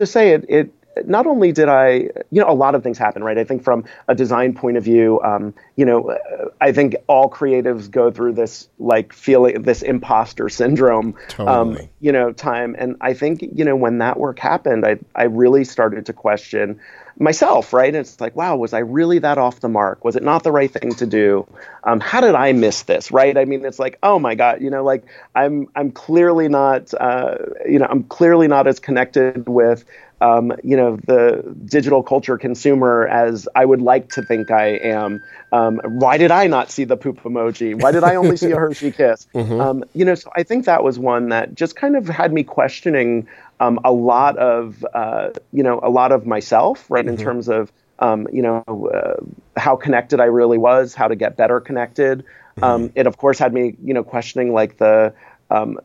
to 0.00 0.06
say 0.06 0.30
it. 0.30 0.46
It 0.48 0.72
not 1.04 1.26
only 1.26 1.52
did 1.52 1.68
I, 1.68 2.10
you 2.30 2.40
know, 2.40 2.48
a 2.48 2.54
lot 2.54 2.74
of 2.74 2.82
things 2.82 2.98
happen, 2.98 3.24
right? 3.24 3.38
I 3.38 3.44
think 3.44 3.62
from 3.62 3.84
a 4.08 4.14
design 4.14 4.54
point 4.54 4.76
of 4.76 4.84
view, 4.84 5.20
um, 5.22 5.54
you 5.76 5.84
know, 5.84 6.16
I 6.60 6.72
think 6.72 6.96
all 7.06 7.30
creatives 7.30 7.90
go 7.90 8.10
through 8.10 8.34
this 8.34 8.68
like 8.78 9.12
feeling, 9.12 9.62
this 9.62 9.82
imposter 9.82 10.48
syndrome, 10.48 11.06
um, 11.06 11.14
totally. 11.28 11.80
um, 11.80 11.88
you 12.00 12.12
know, 12.12 12.32
time. 12.32 12.76
And 12.78 12.96
I 13.00 13.14
think, 13.14 13.42
you 13.42 13.64
know, 13.64 13.76
when 13.76 13.98
that 13.98 14.18
work 14.18 14.38
happened, 14.38 14.86
I, 14.86 14.98
I 15.14 15.24
really 15.24 15.64
started 15.64 16.06
to 16.06 16.12
question 16.12 16.80
myself, 17.18 17.72
right? 17.72 17.88
And 17.88 17.96
it's 17.96 18.20
like, 18.20 18.34
wow, 18.36 18.56
was 18.56 18.72
I 18.72 18.78
really 18.78 19.18
that 19.20 19.38
off 19.38 19.60
the 19.60 19.68
mark? 19.68 20.04
Was 20.04 20.16
it 20.16 20.22
not 20.22 20.42
the 20.42 20.52
right 20.52 20.70
thing 20.70 20.94
to 20.94 21.06
do? 21.06 21.46
Um, 21.84 22.00
how 22.00 22.20
did 22.20 22.34
I 22.34 22.52
miss 22.52 22.82
this, 22.82 23.10
right? 23.10 23.36
I 23.36 23.44
mean, 23.44 23.64
it's 23.64 23.78
like, 23.78 23.98
oh 24.02 24.18
my 24.18 24.34
God, 24.34 24.60
you 24.60 24.70
know, 24.70 24.84
like 24.84 25.04
I'm, 25.34 25.68
I'm 25.74 25.92
clearly 25.92 26.48
not, 26.48 26.92
uh, 26.94 27.36
you 27.68 27.78
know, 27.78 27.86
I'm 27.88 28.04
clearly 28.04 28.48
not 28.48 28.66
as 28.66 28.78
connected 28.78 29.48
with 29.48 29.84
um, 30.22 30.52
you 30.62 30.76
know, 30.76 30.96
the 31.04 31.42
digital 31.64 32.02
culture 32.02 32.38
consumer 32.38 33.08
as 33.08 33.48
I 33.56 33.64
would 33.64 33.82
like 33.82 34.10
to 34.10 34.22
think 34.22 34.52
I 34.52 34.76
am. 34.76 35.20
Um, 35.50 35.80
why 35.84 36.16
did 36.16 36.30
I 36.30 36.46
not 36.46 36.70
see 36.70 36.84
the 36.84 36.96
poop 36.96 37.22
emoji? 37.22 37.74
Why 37.74 37.90
did 37.90 38.04
I 38.04 38.14
only 38.14 38.36
see 38.36 38.52
a 38.52 38.56
Hershey 38.56 38.92
kiss? 38.92 39.26
Mm-hmm. 39.42 39.60
Um, 39.60 39.84
you 39.94 40.04
know, 40.04 40.14
so 40.14 40.30
I 40.36 40.42
think 40.42 40.66
that 40.66 40.84
was 40.84 40.98
one 40.98 41.30
that 41.30 41.54
just 41.54 41.74
kind 41.74 41.96
of 41.96 42.06
had 42.06 42.32
me 42.32 42.44
questioning 42.44 43.26
um, 43.62 43.78
a 43.84 43.92
lot 43.92 44.36
of, 44.38 44.84
uh, 44.92 45.30
you 45.52 45.62
know, 45.62 45.78
a 45.82 45.88
lot 45.88 46.10
of 46.10 46.26
myself, 46.26 46.84
right, 46.90 47.04
mm-hmm. 47.04 47.14
in 47.14 47.16
terms 47.16 47.48
of, 47.48 47.72
um, 48.00 48.26
you 48.32 48.42
know, 48.42 48.64
uh, 48.66 49.60
how 49.60 49.76
connected 49.76 50.18
I 50.18 50.24
really 50.24 50.58
was, 50.58 50.94
how 50.94 51.06
to 51.06 51.14
get 51.14 51.36
better 51.36 51.60
connected. 51.60 52.24
Mm-hmm. 52.56 52.64
Um, 52.64 52.92
it 52.96 53.06
of 53.06 53.16
course 53.18 53.38
had 53.38 53.54
me, 53.54 53.76
you 53.84 53.94
know, 53.94 54.02
questioning 54.02 54.52
like 54.52 54.78
the 54.78 55.14
um, 55.52 55.78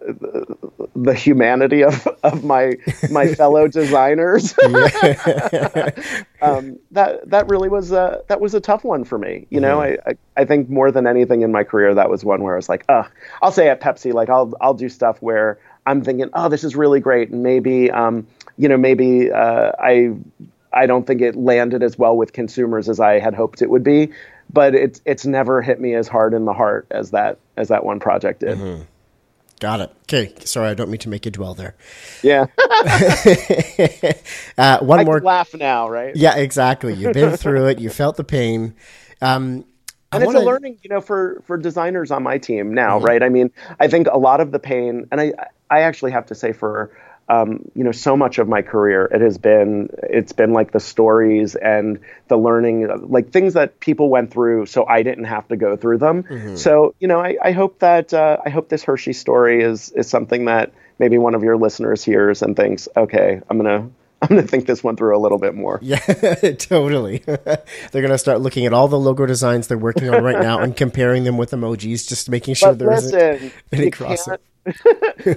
the 0.96 1.14
humanity 1.14 1.84
of, 1.84 2.08
of 2.24 2.44
my 2.44 2.78
my 3.12 3.28
fellow 3.36 3.68
designers. 3.68 4.56
um, 6.42 6.80
that 6.92 7.30
that 7.30 7.46
really 7.48 7.70
was 7.70 7.92
a, 7.92 8.24
that 8.28 8.42
was 8.42 8.56
a 8.56 8.60
tough 8.60 8.86
one 8.86 9.04
for 9.04 9.20
me. 9.20 9.46
You 9.50 9.60
know, 9.60 9.80
mm-hmm. 9.80 10.10
I, 10.10 10.12
I, 10.12 10.42
I 10.42 10.46
think 10.46 10.70
more 10.70 10.90
than 10.92 11.06
anything 11.06 11.42
in 11.42 11.52
my 11.52 11.64
career, 11.64 11.94
that 11.94 12.10
was 12.10 12.26
one 12.26 12.42
where 12.42 12.54
I 12.54 12.56
was 12.56 12.70
like, 12.70 12.86
oh, 12.90 13.08
I'll 13.42 13.52
say 13.52 13.70
at 13.70 13.82
Pepsi, 13.82 14.14
like 14.14 14.30
I'll 14.30 14.54
I'll 14.62 14.74
do 14.74 14.90
stuff 14.90 15.22
where 15.22 15.60
I'm 15.88 16.04
thinking, 16.04 16.30
oh, 16.34 16.50
this 16.50 16.64
is 16.64 16.76
really 16.76 17.00
great, 17.00 17.30
and 17.30 17.42
maybe 17.42 17.90
um, 17.90 18.28
you 18.58 18.68
know, 18.70 18.78
maybe 18.78 19.32
uh, 19.32 19.72
I 19.80 20.16
I 20.74 20.86
don't 20.86 21.08
think 21.08 21.22
it 21.22 21.36
landed 21.36 21.82
as 21.82 21.98
well 21.98 22.16
with 22.16 22.34
consumers 22.34 22.90
as 22.90 23.00
I 23.00 23.20
had 23.20 23.34
hoped 23.34 23.62
it 23.62 23.70
would 23.70 23.84
be, 23.84 24.12
but 24.52 24.76
it's 24.76 25.02
it's 25.06 25.26
never 25.26 25.62
hit 25.62 25.80
me 25.80 25.96
as 25.96 26.08
hard 26.08 26.34
in 26.34 26.46
the 26.46 26.54
heart 26.54 26.88
as 26.92 27.12
that 27.12 27.40
as 27.56 27.70
that 27.70 27.86
one 27.86 28.00
project 28.00 28.42
did. 28.42 28.58
Mm-hmm. 28.58 28.84
Got 29.60 29.82
it. 29.82 29.92
Okay. 30.04 30.34
Sorry, 30.46 30.70
I 30.70 30.76
don't 30.76 30.92
mean 30.92 31.00
to 31.00 31.10
make 31.10 31.26
you 31.26 31.32
dwell 31.32 31.56
there. 31.56 31.76
Yeah. 32.22 32.46
uh, 34.58 34.80
one 34.82 35.00
I 35.00 35.04
more. 35.04 35.20
laugh 35.20 35.56
now, 35.56 35.90
right? 35.90 36.16
Yeah, 36.16 36.36
exactly. 36.36 36.94
You've 36.94 37.14
been 37.14 37.36
through 37.38 37.66
it. 37.70 37.80
You 37.80 37.90
felt 37.90 38.18
the 38.18 38.24
pain. 38.24 38.76
Um, 39.20 39.66
and 40.12 40.24
it's 40.24 40.34
a 40.34 40.40
learning, 40.40 40.80
you 40.84 40.90
know, 40.90 41.02
for 41.02 41.42
for 41.46 41.58
designers 41.58 42.12
on 42.12 42.24
my 42.24 42.38
team 42.38 42.74
now, 42.74 42.98
mm-hmm. 42.98 43.06
right? 43.06 43.24
I 43.24 43.30
mean, 43.30 43.52
I 43.80 43.88
think 43.88 44.08
a 44.08 44.18
lot 44.18 44.42
of 44.42 44.52
the 44.52 44.60
pain, 44.60 45.08
and 45.12 45.20
I 45.20 45.34
I 45.70 45.82
actually 45.82 46.12
have 46.12 46.28
to 46.28 46.36
say 46.36 46.54
for 46.54 46.92
um, 47.30 47.70
you 47.76 47.84
know, 47.84 47.92
so 47.92 48.16
much 48.16 48.38
of 48.38 48.48
my 48.48 48.62
career, 48.62 49.06
it 49.06 49.20
has 49.20 49.38
been 49.38 49.90
it's 50.04 50.32
been 50.32 50.54
like 50.54 50.72
the 50.72 50.80
stories 50.80 51.56
and 51.56 52.00
the 52.30 52.38
learning, 52.38 52.88
like 53.10 53.32
things 53.32 53.54
that 53.54 53.80
people 53.82 54.10
went 54.10 54.32
through, 54.32 54.66
so 54.68 54.86
I 54.88 55.04
didn't 55.04 55.26
have 55.26 55.48
to 55.50 55.58
go 55.58 55.76
through 55.76 55.98
them. 55.98 56.24
Mm-hmm. 56.24 56.56
So 56.56 56.96
you 57.00 57.08
know, 57.08 57.20
I, 57.20 57.38
I 57.44 57.52
hope 57.52 57.80
that 57.80 58.14
uh, 58.14 58.38
I 58.46 58.50
hope 58.50 58.70
this 58.70 58.84
Hershey 58.84 59.14
story 59.14 59.62
is 59.62 59.92
is 59.92 60.10
something 60.10 60.46
that 60.46 60.72
maybe 61.00 61.18
one 61.18 61.36
of 61.36 61.44
your 61.44 61.58
listeners 61.58 62.04
hears 62.04 62.42
and 62.42 62.56
thinks, 62.56 62.88
okay, 62.96 63.42
I'm 63.50 63.58
gonna 63.58 63.90
I'm 64.22 64.30
going 64.30 64.42
to 64.42 64.48
think 64.48 64.66
this 64.66 64.84
one 64.84 64.96
through 64.96 65.16
a 65.16 65.22
little 65.22 65.38
bit 65.38 65.54
more. 65.54 65.80
Yeah, 65.82 66.00
totally. 66.58 67.20
they're 67.26 67.62
going 67.92 68.10
to 68.10 68.18
start 68.18 68.42
looking 68.42 68.66
at 68.66 68.74
all 68.74 68.88
the 68.88 69.00
logo 69.00 69.26
designs 69.28 69.68
they're 69.68 69.78
working 69.78 70.10
on 70.10 70.24
right 70.24 70.42
now 70.42 70.60
and 70.60 70.76
comparing 70.76 71.24
them 71.24 71.38
with 71.38 71.52
emojis, 71.52 72.08
just 72.08 72.30
making 72.30 72.56
sure 72.56 72.70
but 72.70 72.80
there 72.80 72.90
listen, 72.90 73.52
not 73.72 73.80
any 73.80 73.92
crossover. 73.92 74.40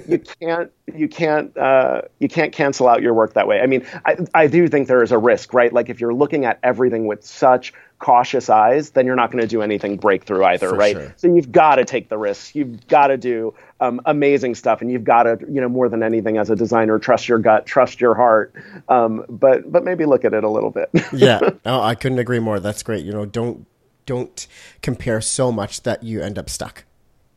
you 0.07 0.19
can't 0.19 0.71
you 0.93 1.07
can't 1.07 1.55
uh, 1.57 2.01
you 2.19 2.27
can't 2.27 2.51
cancel 2.51 2.87
out 2.87 3.01
your 3.01 3.13
work 3.13 3.33
that 3.33 3.47
way. 3.47 3.61
I 3.61 3.67
mean, 3.67 3.85
I, 4.05 4.17
I 4.33 4.47
do 4.47 4.67
think 4.67 4.87
there 4.87 5.03
is 5.03 5.11
a 5.11 5.17
risk, 5.17 5.53
right? 5.53 5.71
Like 5.71 5.89
if 5.89 6.01
you're 6.01 6.13
looking 6.13 6.45
at 6.45 6.59
everything 6.63 7.05
with 7.05 7.23
such 7.23 7.73
cautious 8.01 8.49
eyes, 8.49 8.89
then 8.89 9.05
you're 9.05 9.15
not 9.15 9.31
going 9.31 9.41
to 9.41 9.47
do 9.47 9.61
anything 9.61 9.95
breakthrough 9.95 10.43
either, 10.43 10.69
For 10.69 10.75
right? 10.75 10.95
Sure. 10.95 11.13
So 11.17 11.33
you've 11.33 11.51
got 11.51 11.75
to 11.75 11.85
take 11.85 12.09
the 12.09 12.17
risks. 12.17 12.53
You've 12.53 12.85
got 12.87 13.07
to 13.07 13.17
do 13.17 13.53
um, 13.79 14.01
amazing 14.05 14.55
stuff, 14.55 14.81
and 14.81 14.91
you've 14.91 15.05
got 15.05 15.23
to, 15.23 15.37
you 15.49 15.61
know, 15.61 15.69
more 15.69 15.87
than 15.87 16.03
anything 16.03 16.37
as 16.37 16.49
a 16.49 16.55
designer, 16.55 16.99
trust 16.99 17.29
your 17.29 17.37
gut, 17.37 17.65
trust 17.65 18.01
your 18.01 18.15
heart, 18.15 18.53
um, 18.89 19.23
but 19.29 19.71
but 19.71 19.85
maybe 19.85 20.05
look 20.05 20.25
at 20.25 20.33
it 20.33 20.43
a 20.43 20.49
little 20.49 20.71
bit. 20.71 20.89
yeah, 21.13 21.39
oh, 21.65 21.81
I 21.81 21.95
couldn't 21.95 22.19
agree 22.19 22.39
more. 22.39 22.59
That's 22.59 22.83
great. 22.83 23.05
You 23.05 23.13
know, 23.13 23.25
don't 23.25 23.65
don't 24.05 24.47
compare 24.81 25.21
so 25.21 25.51
much 25.51 25.83
that 25.83 26.03
you 26.03 26.21
end 26.21 26.37
up 26.37 26.49
stuck. 26.49 26.83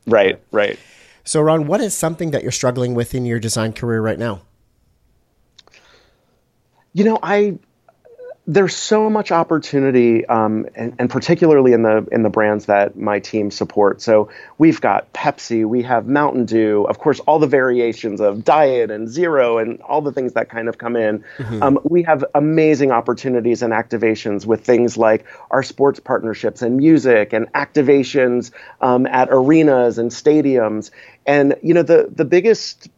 Right, 0.06 0.40
right. 0.50 0.78
So, 1.24 1.40
Ron, 1.40 1.66
what 1.66 1.80
is 1.80 1.94
something 1.94 2.32
that 2.32 2.42
you're 2.42 2.52
struggling 2.52 2.94
with 2.94 3.14
in 3.14 3.24
your 3.24 3.38
design 3.38 3.72
career 3.72 4.00
right 4.00 4.18
now? 4.18 4.42
You 6.92 7.04
know, 7.04 7.18
I 7.22 7.58
there's 8.46 8.76
so 8.76 9.08
much 9.08 9.32
opportunity, 9.32 10.26
um, 10.26 10.66
and, 10.74 10.94
and, 10.98 11.08
particularly 11.08 11.72
in 11.72 11.82
the 11.82 12.06
in 12.12 12.22
the 12.22 12.28
brands 12.28 12.66
that 12.66 12.94
my 12.94 13.18
team 13.18 13.50
supports. 13.50 14.04
So 14.04 14.28
we've 14.58 14.80
got 14.82 15.10
Pepsi, 15.14 15.64
we 15.64 15.82
have 15.82 16.06
Mountain 16.06 16.44
Dew, 16.44 16.84
of 16.84 16.98
course, 16.98 17.20
all 17.20 17.38
the 17.38 17.46
variations 17.46 18.20
of 18.20 18.44
diet 18.44 18.90
and 18.90 19.08
zero, 19.08 19.56
and 19.56 19.80
all 19.80 20.02
the 20.02 20.12
things 20.12 20.34
that 20.34 20.50
kind 20.50 20.68
of 20.68 20.76
come 20.76 20.94
in. 20.94 21.24
Mm-hmm. 21.38 21.62
Um, 21.62 21.78
we 21.84 22.02
have 22.02 22.22
amazing 22.34 22.90
opportunities 22.90 23.62
and 23.62 23.72
activations 23.72 24.44
with 24.44 24.62
things 24.62 24.98
like 24.98 25.24
our 25.50 25.62
sports 25.62 25.98
partnerships 25.98 26.60
and 26.60 26.76
music, 26.76 27.32
and 27.32 27.50
activations 27.54 28.50
um, 28.82 29.06
at 29.06 29.28
arenas 29.30 29.96
and 29.96 30.10
stadiums. 30.10 30.90
And 31.24 31.56
you 31.62 31.72
know, 31.72 31.82
the 31.82 32.10
the 32.14 32.26
biggest 32.26 32.90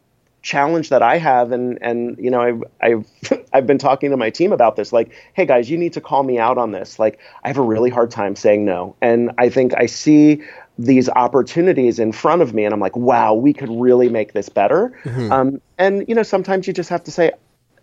challenge 0.46 0.90
that 0.90 1.02
I 1.02 1.18
have, 1.18 1.50
and 1.50 1.76
and 1.82 2.16
you 2.18 2.30
know, 2.30 2.40
I've 2.40 2.64
I've 2.80 3.42
I've 3.52 3.66
been 3.66 3.78
talking 3.78 4.10
to 4.12 4.16
my 4.16 4.30
team 4.30 4.52
about 4.52 4.76
this. 4.76 4.92
Like, 4.92 5.12
hey 5.34 5.44
guys, 5.44 5.68
you 5.68 5.76
need 5.76 5.92
to 5.94 6.00
call 6.00 6.22
me 6.22 6.38
out 6.38 6.56
on 6.56 6.70
this. 6.70 6.98
Like, 6.98 7.18
I 7.44 7.48
have 7.48 7.58
a 7.58 7.62
really 7.62 7.90
hard 7.90 8.10
time 8.10 8.36
saying 8.36 8.64
no, 8.64 8.96
and 9.02 9.32
I 9.36 9.50
think 9.50 9.74
I 9.76 9.86
see 9.86 10.42
these 10.78 11.08
opportunities 11.08 11.98
in 11.98 12.12
front 12.12 12.42
of 12.42 12.54
me, 12.54 12.64
and 12.64 12.72
I'm 12.72 12.80
like, 12.80 12.96
wow, 12.96 13.34
we 13.34 13.52
could 13.52 13.70
really 13.70 14.08
make 14.08 14.32
this 14.32 14.48
better. 14.48 14.96
Mm-hmm. 15.04 15.32
Um, 15.32 15.60
and 15.78 16.08
you 16.08 16.14
know, 16.14 16.22
sometimes 16.22 16.66
you 16.66 16.72
just 16.72 16.90
have 16.90 17.04
to 17.04 17.10
say, 17.10 17.32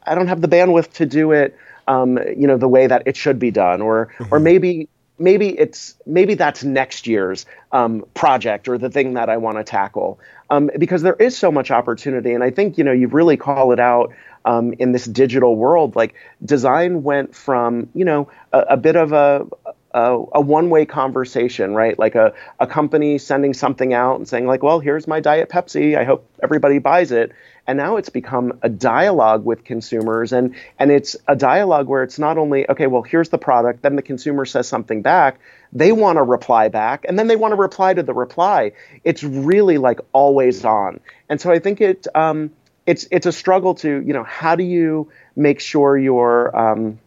I 0.03 0.15
don't 0.15 0.27
have 0.27 0.41
the 0.41 0.48
bandwidth 0.48 0.93
to 0.93 1.05
do 1.05 1.32
it. 1.34 1.55
Um, 1.86 2.17
you 2.17 2.48
know, 2.48 2.58
the 2.58 2.70
way 2.70 2.88
that 2.88 3.03
it 3.05 3.17
should 3.17 3.39
be 3.39 3.51
done, 3.51 3.82
or 3.82 4.13
mm-hmm. 4.17 4.34
or 4.34 4.39
maybe 4.39 4.88
maybe 5.20 5.50
it's 5.60 5.96
maybe 6.05 6.34
that's 6.34 6.63
next 6.63 7.08
year's 7.08 7.46
um, 7.72 8.05
project 8.13 8.67
or 8.67 8.77
the 8.77 8.89
thing 8.89 9.13
that 9.13 9.29
I 9.29 9.38
want 9.38 9.58
to 9.58 9.63
tackle. 9.63 10.20
Um, 10.50 10.70
because 10.77 11.01
there 11.01 11.15
is 11.15 11.38
so 11.38 11.51
much 11.51 11.72
opportunity 11.72 12.34
and 12.34 12.43
I 12.43 12.51
think 12.51 12.77
you 12.77 12.84
know 12.84 12.91
you 12.91 13.08
really 13.08 13.38
call 13.38 13.72
it 13.72 13.79
out 13.79 14.13
um, 14.46 14.74
in 14.74 14.91
this 14.91 15.05
digital 15.05 15.55
world 15.55 15.96
like 15.96 16.13
design 16.46 17.03
went 17.03 17.34
from 17.34 17.89
you 17.96 18.05
know 18.05 18.29
a, 18.51 18.60
a 18.60 18.77
bit 18.77 18.96
of 18.96 19.13
a 19.13 19.48
a, 19.93 20.23
a 20.33 20.41
one-way 20.41 20.85
conversation, 20.85 21.73
right? 21.75 21.97
Like 21.97 22.15
a, 22.15 22.33
a 22.59 22.67
company 22.67 23.17
sending 23.17 23.53
something 23.53 23.93
out 23.93 24.17
and 24.17 24.27
saying 24.27 24.47
like, 24.47 24.63
well, 24.63 24.79
here's 24.79 25.07
my 25.07 25.19
Diet 25.19 25.50
Pepsi. 25.50 25.97
I 25.97 26.03
hope 26.03 26.29
everybody 26.41 26.79
buys 26.79 27.12
it. 27.12 27.31
And 27.65 27.77
now 27.77 27.95
it's 27.95 28.09
become 28.09 28.59
a 28.62 28.67
dialogue 28.67 29.45
with 29.45 29.63
consumers 29.63 30.33
and, 30.33 30.55
and 30.77 30.91
it's 30.91 31.15
a 31.29 31.35
dialogue 31.35 31.88
where 31.88 32.03
it's 32.03 32.19
not 32.19 32.38
only, 32.38 32.69
okay, 32.69 32.88
well, 32.88 33.03
here's 33.03 33.29
the 33.29 33.38
product. 33.38 33.83
Then 33.83 33.95
the 33.95 34.01
consumer 34.01 34.45
says 34.45 34.67
something 34.67 35.01
back. 35.01 35.39
They 35.71 35.93
want 35.93 36.17
to 36.17 36.23
reply 36.23 36.67
back 36.67 37.05
and 37.07 37.17
then 37.17 37.27
they 37.27 37.38
want 37.38 37.53
to 37.53 37.55
reply 37.55 37.93
to 37.93 38.03
the 38.03 38.13
reply. 38.13 38.73
It's 39.05 39.23
really 39.23 39.77
like 39.77 40.01
always 40.12 40.65
on. 40.65 41.00
And 41.29 41.39
so 41.39 41.51
I 41.51 41.59
think 41.59 41.79
it, 41.79 42.05
um, 42.13 42.51
it's, 42.85 43.07
it's 43.12 43.27
a 43.27 43.31
struggle 43.31 43.75
to, 43.75 43.89
you 43.89 44.12
know, 44.12 44.23
how 44.23 44.55
do 44.55 44.63
you 44.63 45.09
make 45.35 45.62
sure 45.62 45.97
you're, 45.97 46.55
um, 46.57 47.00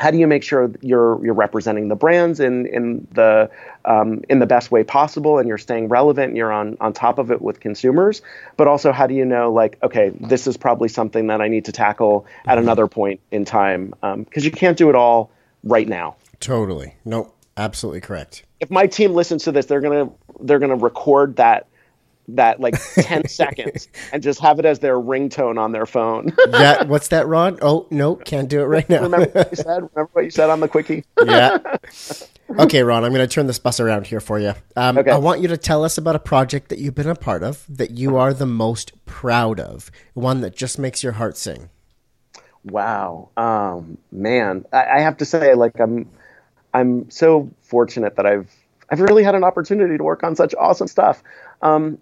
how 0.00 0.10
do 0.10 0.16
you 0.16 0.26
make 0.26 0.42
sure 0.42 0.72
you're 0.80 1.22
you're 1.24 1.34
representing 1.34 1.88
the 1.88 1.94
brands 1.94 2.40
in 2.40 2.66
in 2.66 3.06
the 3.12 3.50
um, 3.84 4.22
in 4.30 4.38
the 4.38 4.46
best 4.46 4.70
way 4.70 4.82
possible 4.82 5.38
and 5.38 5.46
you're 5.46 5.58
staying 5.58 5.88
relevant 5.88 6.28
and 6.28 6.36
you're 6.36 6.52
on 6.52 6.76
on 6.80 6.92
top 6.94 7.18
of 7.18 7.30
it 7.30 7.42
with 7.42 7.60
consumers? 7.60 8.22
But 8.56 8.66
also 8.66 8.92
how 8.92 9.06
do 9.06 9.14
you 9.14 9.26
know 9.26 9.52
like 9.52 9.78
okay 9.82 10.10
this 10.18 10.46
is 10.46 10.56
probably 10.56 10.88
something 10.88 11.26
that 11.26 11.42
I 11.42 11.48
need 11.48 11.66
to 11.66 11.72
tackle 11.72 12.26
at 12.46 12.56
mm-hmm. 12.56 12.62
another 12.62 12.86
point 12.86 13.20
in 13.30 13.44
time 13.44 13.90
because 13.90 14.14
um, 14.14 14.26
you 14.34 14.50
can't 14.50 14.78
do 14.78 14.88
it 14.88 14.94
all 14.94 15.30
right 15.62 15.86
now. 15.86 16.16
Totally. 16.40 16.94
Nope. 17.04 17.36
Absolutely 17.56 18.00
correct. 18.00 18.44
If 18.60 18.70
my 18.70 18.86
team 18.86 19.12
listens 19.12 19.44
to 19.44 19.52
this 19.52 19.66
they're 19.66 19.82
gonna 19.82 20.10
they're 20.40 20.58
gonna 20.58 20.76
record 20.76 21.36
that 21.36 21.66
that 22.28 22.60
like 22.60 22.74
10 22.94 23.28
seconds 23.28 23.88
and 24.12 24.22
just 24.22 24.40
have 24.40 24.58
it 24.58 24.64
as 24.64 24.78
their 24.78 24.96
ringtone 24.96 25.58
on 25.58 25.72
their 25.72 25.86
phone. 25.86 26.32
yeah, 26.50 26.84
what's 26.84 27.08
that, 27.08 27.26
Ron? 27.26 27.58
Oh, 27.62 27.86
no, 27.90 28.16
can't 28.16 28.48
do 28.48 28.60
it 28.60 28.64
right 28.64 28.88
now. 28.88 29.02
Remember 29.02 29.28
what 29.30 29.50
you 29.50 29.56
said? 29.62 29.88
Remember 29.94 30.10
what 30.12 30.24
you 30.24 30.30
said 30.30 30.50
on 30.50 30.60
the 30.60 30.68
quickie? 30.68 31.04
yeah. 31.24 31.58
Okay, 32.58 32.82
Ron, 32.82 33.04
I'm 33.04 33.12
going 33.12 33.26
to 33.26 33.32
turn 33.32 33.46
this 33.46 33.58
bus 33.58 33.78
around 33.78 34.08
here 34.08 34.20
for 34.20 34.38
you. 34.40 34.54
Um, 34.76 34.98
okay. 34.98 35.10
I 35.10 35.18
want 35.18 35.40
you 35.40 35.48
to 35.48 35.56
tell 35.56 35.84
us 35.84 35.98
about 35.98 36.16
a 36.16 36.20
project 36.20 36.68
that 36.70 36.78
you've 36.78 36.96
been 36.96 37.08
a 37.08 37.14
part 37.14 37.42
of 37.42 37.64
that 37.68 37.92
you 37.92 38.16
are 38.16 38.34
the 38.34 38.46
most 38.46 38.92
proud 39.06 39.60
of, 39.60 39.90
one 40.14 40.40
that 40.40 40.56
just 40.56 40.78
makes 40.78 41.02
your 41.02 41.12
heart 41.12 41.36
sing. 41.36 41.70
Wow, 42.64 43.30
um, 43.36 43.96
man, 44.12 44.66
I, 44.72 44.84
I 44.84 45.00
have 45.00 45.16
to 45.18 45.24
say, 45.24 45.54
like, 45.54 45.80
I'm, 45.80 46.10
I'm 46.74 47.08
so 47.10 47.50
fortunate 47.62 48.16
that 48.16 48.26
I've, 48.26 48.50
I've 48.90 49.00
really 49.00 49.22
had 49.22 49.34
an 49.34 49.44
opportunity 49.44 49.96
to 49.96 50.04
work 50.04 50.24
on 50.24 50.36
such 50.36 50.54
awesome 50.58 50.88
stuff. 50.88 51.22
Um, 51.62 51.98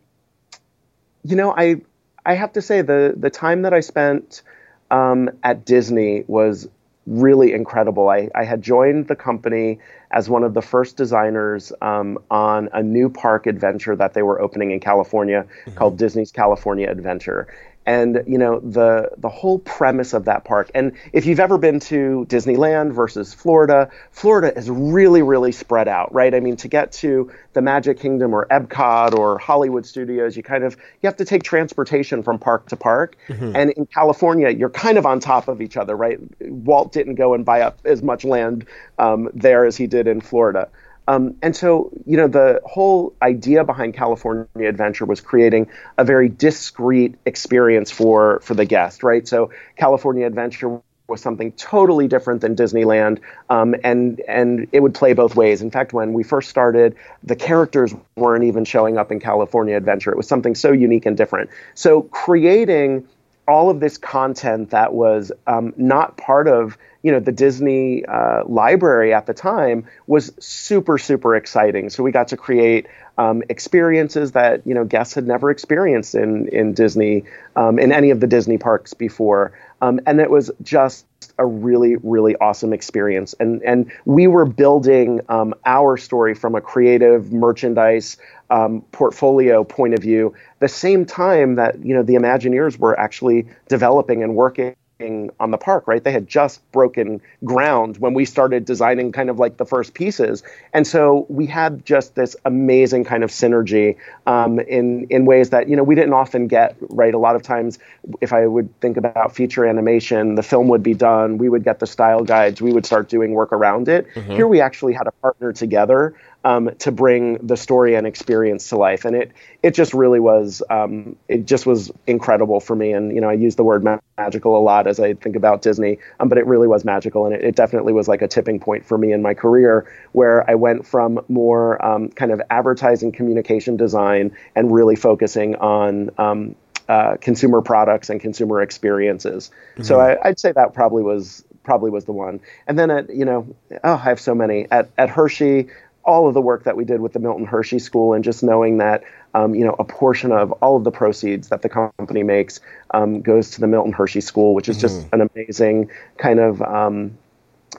you 1.28 1.36
know, 1.36 1.54
I 1.56 1.76
I 2.24 2.34
have 2.34 2.52
to 2.54 2.62
say 2.62 2.82
the 2.82 3.14
the 3.16 3.30
time 3.30 3.62
that 3.62 3.74
I 3.74 3.80
spent 3.80 4.42
um, 4.90 5.30
at 5.42 5.64
Disney 5.64 6.24
was 6.26 6.68
really 7.06 7.52
incredible. 7.52 8.08
I, 8.08 8.28
I 8.34 8.44
had 8.44 8.60
joined 8.62 9.08
the 9.08 9.16
company 9.16 9.78
as 10.10 10.28
one 10.28 10.44
of 10.44 10.52
the 10.54 10.60
first 10.62 10.96
designers 10.96 11.72
um, 11.80 12.18
on 12.30 12.68
a 12.72 12.82
new 12.82 13.08
park 13.08 13.46
adventure 13.46 13.96
that 13.96 14.14
they 14.14 14.22
were 14.22 14.40
opening 14.40 14.70
in 14.72 14.80
California 14.80 15.46
mm-hmm. 15.46 15.76
called 15.76 15.96
Disney's 15.96 16.32
California 16.32 16.90
Adventure 16.90 17.48
and 17.88 18.24
you 18.26 18.36
know 18.36 18.60
the 18.60 19.10
the 19.16 19.30
whole 19.30 19.58
premise 19.58 20.12
of 20.12 20.26
that 20.26 20.44
park. 20.44 20.70
And 20.74 20.92
if 21.14 21.24
you've 21.24 21.40
ever 21.40 21.56
been 21.56 21.80
to 21.80 22.26
disneyland 22.28 22.92
versus 22.92 23.32
florida 23.32 23.90
florida 24.10 24.56
is 24.56 24.68
really 24.68 25.22
really 25.22 25.52
spread 25.52 25.88
out 25.88 26.12
right? 26.12 26.34
I 26.34 26.40
mean 26.40 26.56
to 26.56 26.68
get 26.68 26.92
to 27.04 27.32
the 27.54 27.62
magic 27.62 27.98
kingdom 27.98 28.34
or 28.34 28.46
epcot 28.46 29.18
or 29.18 29.38
hollywood 29.38 29.86
studios 29.86 30.36
you 30.36 30.42
kind 30.42 30.64
of 30.64 30.74
you 31.00 31.06
have 31.06 31.16
to 31.16 31.24
take 31.24 31.42
transportation 31.42 32.22
from 32.22 32.38
park 32.38 32.68
to 32.68 32.76
park. 32.76 33.16
Mm-hmm. 33.28 33.56
and 33.56 33.70
in 33.70 33.86
california 33.86 34.50
you're 34.50 34.68
kind 34.68 34.98
of 34.98 35.06
on 35.06 35.18
top 35.18 35.48
of 35.48 35.62
each 35.62 35.78
other 35.78 35.96
right? 35.96 36.18
Walt 36.40 36.92
didn't 36.92 37.14
go 37.14 37.32
and 37.32 37.44
buy 37.46 37.62
up 37.62 37.78
as 37.86 38.02
much 38.02 38.22
land 38.24 38.66
um, 38.98 39.30
there 39.32 39.64
as 39.64 39.78
he 39.78 39.86
did 39.86 40.06
in 40.06 40.20
florida 40.20 40.68
um, 41.08 41.36
and 41.40 41.56
so, 41.56 41.90
you 42.04 42.18
know, 42.18 42.28
the 42.28 42.60
whole 42.66 43.14
idea 43.22 43.64
behind 43.64 43.94
California 43.94 44.68
Adventure 44.68 45.06
was 45.06 45.22
creating 45.22 45.66
a 45.96 46.04
very 46.04 46.28
discrete 46.28 47.14
experience 47.24 47.90
for 47.90 48.40
for 48.40 48.54
the 48.54 48.66
guest, 48.66 49.02
right? 49.02 49.26
So, 49.26 49.50
California 49.76 50.26
Adventure 50.26 50.82
was 51.08 51.22
something 51.22 51.52
totally 51.52 52.08
different 52.08 52.42
than 52.42 52.54
Disneyland, 52.54 53.20
um, 53.48 53.74
and 53.82 54.20
and 54.28 54.68
it 54.72 54.80
would 54.80 54.94
play 54.94 55.14
both 55.14 55.34
ways. 55.34 55.62
In 55.62 55.70
fact, 55.70 55.94
when 55.94 56.12
we 56.12 56.22
first 56.22 56.50
started, 56.50 56.94
the 57.24 57.36
characters 57.36 57.94
weren't 58.16 58.44
even 58.44 58.66
showing 58.66 58.98
up 58.98 59.10
in 59.10 59.18
California 59.18 59.78
Adventure. 59.78 60.12
It 60.12 60.18
was 60.18 60.28
something 60.28 60.54
so 60.54 60.72
unique 60.72 61.06
and 61.06 61.16
different. 61.16 61.48
So, 61.74 62.02
creating 62.02 63.08
all 63.48 63.70
of 63.70 63.80
this 63.80 63.96
content 63.98 64.70
that 64.70 64.92
was 64.92 65.32
um, 65.46 65.72
not 65.76 66.16
part 66.16 66.46
of 66.46 66.76
you 67.02 67.12
know 67.12 67.20
the 67.20 67.32
Disney 67.32 68.04
uh, 68.04 68.44
library 68.44 69.14
at 69.14 69.26
the 69.26 69.34
time 69.34 69.86
was 70.06 70.32
super 70.38 70.98
super 70.98 71.34
exciting. 71.36 71.90
So 71.90 72.02
we 72.02 72.12
got 72.12 72.28
to 72.28 72.36
create 72.36 72.86
um, 73.16 73.42
experiences 73.48 74.32
that 74.32 74.66
you 74.66 74.74
know 74.74 74.84
guests 74.84 75.14
had 75.14 75.26
never 75.26 75.50
experienced 75.50 76.14
in 76.14 76.48
in 76.48 76.74
Disney 76.74 77.24
um, 77.56 77.78
in 77.78 77.92
any 77.92 78.10
of 78.10 78.20
the 78.20 78.26
Disney 78.26 78.58
parks 78.58 78.94
before. 78.94 79.52
Um, 79.80 80.00
and 80.06 80.20
it 80.20 80.30
was 80.30 80.50
just 80.62 81.06
a 81.38 81.46
really, 81.46 81.96
really 82.02 82.34
awesome 82.36 82.72
experience. 82.72 83.34
And 83.38 83.62
and 83.62 83.90
we 84.04 84.26
were 84.26 84.44
building 84.44 85.20
um, 85.28 85.54
our 85.64 85.96
story 85.96 86.34
from 86.34 86.54
a 86.54 86.60
creative 86.60 87.32
merchandise 87.32 88.16
um, 88.50 88.82
portfolio 88.92 89.64
point 89.64 89.94
of 89.94 90.00
view, 90.00 90.34
the 90.58 90.68
same 90.68 91.04
time 91.04 91.54
that 91.56 91.82
you 91.84 91.94
know 91.94 92.02
the 92.02 92.14
Imagineers 92.14 92.78
were 92.78 92.98
actually 92.98 93.46
developing 93.68 94.22
and 94.22 94.34
working 94.34 94.74
on 95.00 95.50
the 95.50 95.58
park, 95.58 95.86
right? 95.86 96.02
They 96.02 96.10
had 96.10 96.26
just 96.26 96.60
broken 96.72 97.20
ground 97.44 97.98
when 97.98 98.14
we 98.14 98.24
started 98.24 98.64
designing 98.64 99.12
kind 99.12 99.30
of 99.30 99.38
like 99.38 99.56
the 99.56 99.64
first 99.64 99.94
pieces, 99.94 100.42
and 100.72 100.86
so 100.86 101.26
we 101.28 101.46
had 101.46 101.86
just 101.86 102.16
this 102.16 102.34
amazing 102.44 103.04
kind 103.04 103.22
of 103.22 103.30
synergy 103.30 103.96
um, 104.26 104.58
in 104.58 105.06
in 105.08 105.24
ways 105.24 105.50
that 105.50 105.68
you 105.68 105.76
know 105.76 105.84
we 105.84 105.94
didn't 105.94 106.14
often 106.14 106.48
get. 106.48 106.76
Right, 106.80 107.14
a 107.14 107.18
lot 107.18 107.36
of 107.36 107.42
times, 107.42 107.78
if 108.20 108.32
I 108.32 108.46
would 108.46 108.68
think 108.80 108.96
about 108.96 109.34
feature 109.34 109.64
animation, 109.64 110.34
the 110.34 110.42
film 110.42 110.68
would 110.68 110.82
be 110.82 110.94
done, 110.94 111.38
we 111.38 111.48
would 111.48 111.62
get 111.62 111.78
the 111.78 111.86
style 111.86 112.24
guides, 112.24 112.60
we 112.60 112.72
would 112.72 112.84
start 112.84 113.08
doing 113.08 113.32
work 113.32 113.52
around 113.52 113.88
it. 113.88 114.06
Mm-hmm. 114.14 114.32
Here, 114.32 114.48
we 114.48 114.60
actually 114.60 114.94
had 114.94 115.06
a 115.06 115.12
partner 115.12 115.52
together 115.52 116.14
um, 116.48 116.70
to 116.78 116.90
bring 116.90 117.46
the 117.46 117.58
story 117.58 117.94
and 117.94 118.06
experience 118.06 118.70
to 118.70 118.76
life. 118.78 119.04
And 119.04 119.14
it 119.14 119.32
it 119.62 119.74
just 119.74 119.92
really 119.92 120.18
was 120.18 120.62
um, 120.70 121.14
it 121.28 121.44
just 121.44 121.66
was 121.66 121.92
incredible 122.06 122.58
for 122.58 122.74
me. 122.74 122.92
And 122.92 123.14
you 123.14 123.20
know 123.20 123.28
I 123.28 123.34
use 123.34 123.56
the 123.56 123.64
word 123.64 123.86
magical 124.16 124.56
a 124.56 124.62
lot 124.62 124.86
as 124.86 124.98
I 124.98 125.12
think 125.12 125.36
about 125.36 125.60
Disney, 125.60 125.98
um, 126.20 126.30
but 126.30 126.38
it 126.38 126.46
really 126.46 126.66
was 126.66 126.86
magical, 126.86 127.26
and 127.26 127.34
it, 127.34 127.44
it, 127.44 127.54
definitely 127.54 127.92
was 127.92 128.08
like 128.08 128.22
a 128.22 128.28
tipping 128.28 128.60
point 128.60 128.86
for 128.86 128.96
me 128.96 129.12
in 129.12 129.20
my 129.20 129.34
career 129.34 129.92
where 130.12 130.48
I 130.50 130.54
went 130.54 130.86
from 130.86 131.20
more 131.28 131.84
um, 131.84 132.08
kind 132.08 132.32
of 132.32 132.40
advertising 132.48 133.12
communication 133.12 133.76
design 133.76 134.34
and 134.54 134.72
really 134.72 134.96
focusing 134.96 135.54
on 135.56 136.10
um, 136.16 136.54
uh, 136.88 137.16
consumer 137.20 137.60
products 137.60 138.08
and 138.08 138.22
consumer 138.22 138.62
experiences. 138.62 139.50
Mm-hmm. 139.72 139.82
So 139.82 140.00
I, 140.00 140.28
would 140.28 140.40
say 140.40 140.52
that 140.52 140.72
probably 140.72 141.02
was 141.02 141.44
probably 141.62 141.90
was 141.90 142.06
the 142.06 142.12
one. 142.12 142.40
And 142.66 142.78
then 142.78 142.90
at 142.90 143.14
you 143.14 143.26
know, 143.26 143.54
oh, 143.84 143.92
I 143.92 143.96
have 143.98 144.18
so 144.18 144.34
many 144.34 144.66
at 144.70 144.88
at 144.96 145.10
Hershey 145.10 145.68
all 146.08 146.26
of 146.26 146.32
the 146.32 146.40
work 146.40 146.64
that 146.64 146.74
we 146.74 146.86
did 146.86 147.02
with 147.02 147.12
the 147.12 147.18
Milton 147.18 147.44
Hershey 147.44 147.78
School 147.78 148.14
and 148.14 148.24
just 148.24 148.42
knowing 148.42 148.78
that 148.78 149.04
um, 149.34 149.54
you 149.54 149.64
know 149.64 149.76
a 149.78 149.84
portion 149.84 150.32
of 150.32 150.50
all 150.52 150.76
of 150.76 150.84
the 150.84 150.90
proceeds 150.90 151.48
that 151.50 151.60
the 151.60 151.68
company 151.68 152.22
makes 152.22 152.60
um, 152.92 153.20
goes 153.20 153.50
to 153.52 153.60
the 153.60 153.66
Milton 153.66 153.92
Hershey 153.92 154.22
School, 154.22 154.54
which 154.54 154.68
is 154.68 154.80
just 154.80 155.02
mm-hmm. 155.02 155.20
an 155.20 155.28
amazing 155.34 155.90
kind 156.16 156.40
of 156.40 156.62
um, 156.62 157.18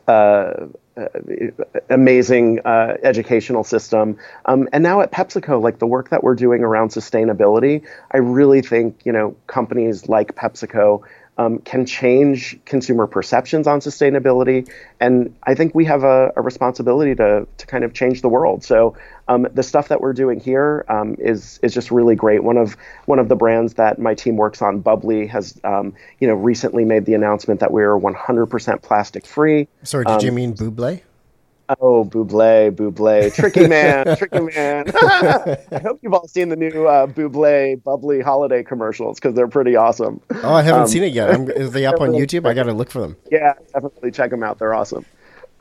uh, 0.07 0.67
uh, 0.95 1.07
amazing 1.89 2.59
uh, 2.65 2.97
educational 3.01 3.63
system. 3.63 4.17
Um, 4.45 4.69
and 4.73 4.83
now 4.83 5.01
at 5.01 5.11
PepsiCo, 5.11 5.61
like 5.61 5.79
the 5.79 5.87
work 5.87 6.09
that 6.09 6.23
we're 6.23 6.35
doing 6.35 6.63
around 6.63 6.89
sustainability, 6.89 7.83
I 8.11 8.17
really 8.17 8.61
think 8.61 9.01
you 9.05 9.11
know 9.11 9.35
companies 9.47 10.07
like 10.07 10.35
PepsiCo 10.35 11.01
um, 11.39 11.59
can 11.59 11.85
change 11.85 12.59
consumer 12.65 13.07
perceptions 13.07 13.65
on 13.65 13.79
sustainability. 13.79 14.69
And 14.99 15.33
I 15.43 15.55
think 15.55 15.73
we 15.73 15.85
have 15.85 16.03
a, 16.03 16.33
a 16.35 16.41
responsibility 16.41 17.15
to, 17.15 17.47
to 17.57 17.65
kind 17.65 17.85
of 17.85 17.93
change 17.93 18.21
the 18.21 18.27
world. 18.27 18.61
So 18.61 18.97
um, 19.29 19.47
the 19.53 19.63
stuff 19.63 19.87
that 19.87 20.01
we're 20.01 20.11
doing 20.11 20.41
here 20.41 20.85
um, 20.89 21.15
is 21.17 21.59
is 21.63 21.73
just 21.73 21.91
really 21.91 22.15
great. 22.15 22.43
One 22.43 22.57
of 22.57 22.75
one 23.05 23.19
of 23.19 23.29
the 23.29 23.35
brands 23.35 23.75
that 23.75 23.99
my 23.99 24.15
team 24.15 24.35
works 24.35 24.61
on, 24.61 24.81
bubly, 24.81 25.27
has 25.27 25.57
um, 25.63 25.93
you 26.19 26.27
know 26.27 26.33
recently 26.33 26.83
made 26.83 27.05
the 27.05 27.13
announcement 27.13 27.61
that 27.61 27.71
we're 27.71 27.97
100% 27.97 28.81
plastic 28.81 29.25
free. 29.25 29.69
Sorry, 29.83 30.03
did 30.03 30.23
you 30.23 30.29
um, 30.29 30.35
mean 30.35 30.53
Buble? 30.53 31.01
Oh, 31.79 32.03
Buble, 32.03 32.71
Buble, 32.71 33.33
Tricky 33.33 33.67
Man, 33.67 34.17
Tricky 34.17 34.39
Man. 34.39 34.85
I 34.95 35.79
hope 35.83 35.99
you've 36.01 36.13
all 36.13 36.27
seen 36.27 36.49
the 36.49 36.55
new 36.55 36.87
uh, 36.87 37.05
Buble 37.05 37.83
bubly 37.83 38.21
holiday 38.21 38.63
commercials 38.63 39.19
because 39.19 39.35
they're 39.35 39.47
pretty 39.47 39.75
awesome. 39.75 40.19
Oh, 40.41 40.55
I 40.55 40.63
haven't 40.63 40.81
um, 40.81 40.87
seen 40.87 41.03
it 41.03 41.13
yet. 41.13 41.29
I'm, 41.29 41.49
is 41.51 41.71
they 41.71 41.85
up 41.85 42.01
on 42.01 42.09
YouTube? 42.13 42.47
I 42.47 42.55
got 42.55 42.63
to 42.63 42.73
look 42.73 42.89
for 42.89 43.01
them. 43.01 43.17
Yeah, 43.31 43.53
definitely 43.71 44.09
check 44.09 44.31
them 44.31 44.41
out. 44.41 44.57
They're 44.57 44.73
awesome. 44.73 45.05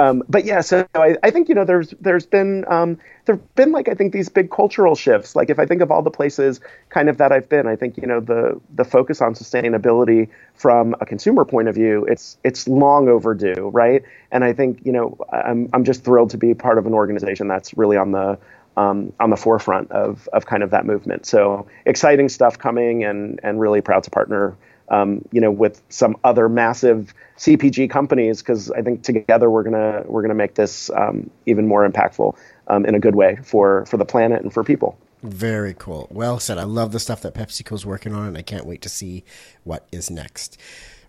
Um, 0.00 0.22
but 0.28 0.44
yeah, 0.44 0.60
so 0.60 0.86
I, 0.94 1.16
I, 1.24 1.30
think 1.30 1.48
you 1.48 1.56
know 1.56 1.64
there's 1.64 1.92
there's 2.00 2.24
been 2.24 2.64
um, 2.68 2.98
there've 3.24 3.54
been 3.56 3.72
like 3.72 3.88
I 3.88 3.94
think 3.94 4.12
these 4.12 4.28
big 4.28 4.48
cultural 4.48 4.94
shifts. 4.94 5.34
Like 5.34 5.50
if 5.50 5.58
I 5.58 5.66
think 5.66 5.82
of 5.82 5.90
all 5.90 6.02
the 6.02 6.10
places 6.10 6.60
kind 6.88 7.08
of 7.08 7.18
that 7.18 7.32
I've 7.32 7.48
been, 7.48 7.66
I 7.66 7.74
think 7.74 7.96
you 7.96 8.06
know 8.06 8.20
the 8.20 8.60
the 8.76 8.84
focus 8.84 9.20
on 9.20 9.34
sustainability 9.34 10.28
from 10.54 10.94
a 11.00 11.06
consumer 11.06 11.44
point 11.44 11.66
of 11.66 11.74
view, 11.74 12.04
it's 12.04 12.36
it's 12.44 12.68
long 12.68 13.08
overdue, 13.08 13.70
right? 13.72 14.04
And 14.30 14.44
I 14.44 14.52
think 14.52 14.80
you 14.84 14.92
know 14.92 15.18
I'm 15.32 15.68
I'm 15.72 15.82
just 15.82 16.04
thrilled 16.04 16.30
to 16.30 16.38
be 16.38 16.54
part 16.54 16.78
of 16.78 16.86
an 16.86 16.94
organization 16.94 17.48
that's 17.48 17.76
really 17.76 17.96
on 17.96 18.12
the 18.12 18.38
um, 18.76 19.12
on 19.18 19.30
the 19.30 19.36
forefront 19.36 19.90
of 19.90 20.28
of 20.32 20.46
kind 20.46 20.62
of 20.62 20.70
that 20.70 20.86
movement. 20.86 21.26
So 21.26 21.66
exciting 21.86 22.28
stuff 22.28 22.56
coming, 22.56 23.02
and 23.02 23.40
and 23.42 23.58
really 23.58 23.80
proud 23.80 24.04
to 24.04 24.10
partner 24.10 24.56
um, 24.90 25.24
you 25.32 25.40
know, 25.40 25.50
with 25.50 25.82
some 25.88 26.16
other 26.24 26.48
massive 26.48 27.14
CPG 27.36 27.90
companies, 27.90 28.40
because 28.40 28.70
I 28.70 28.82
think 28.82 29.02
together 29.02 29.50
we're 29.50 29.62
gonna 29.62 30.02
we're 30.06 30.22
gonna 30.22 30.34
make 30.34 30.54
this 30.54 30.90
um, 30.90 31.30
even 31.46 31.66
more 31.66 31.88
impactful 31.88 32.36
um, 32.68 32.84
in 32.84 32.94
a 32.94 33.00
good 33.00 33.14
way 33.14 33.38
for 33.42 33.86
for 33.86 33.96
the 33.96 34.04
planet 34.04 34.42
and 34.42 34.52
for 34.52 34.64
people. 34.64 34.98
Very 35.22 35.74
cool. 35.74 36.06
Well 36.10 36.38
said. 36.38 36.58
I 36.58 36.64
love 36.64 36.92
the 36.92 37.00
stuff 37.00 37.22
that 37.22 37.34
PepsiCo's 37.34 37.84
working 37.84 38.14
on, 38.14 38.28
and 38.28 38.38
I 38.38 38.42
can't 38.42 38.66
wait 38.66 38.82
to 38.82 38.88
see 38.88 39.24
what 39.64 39.86
is 39.90 40.10
next. 40.10 40.58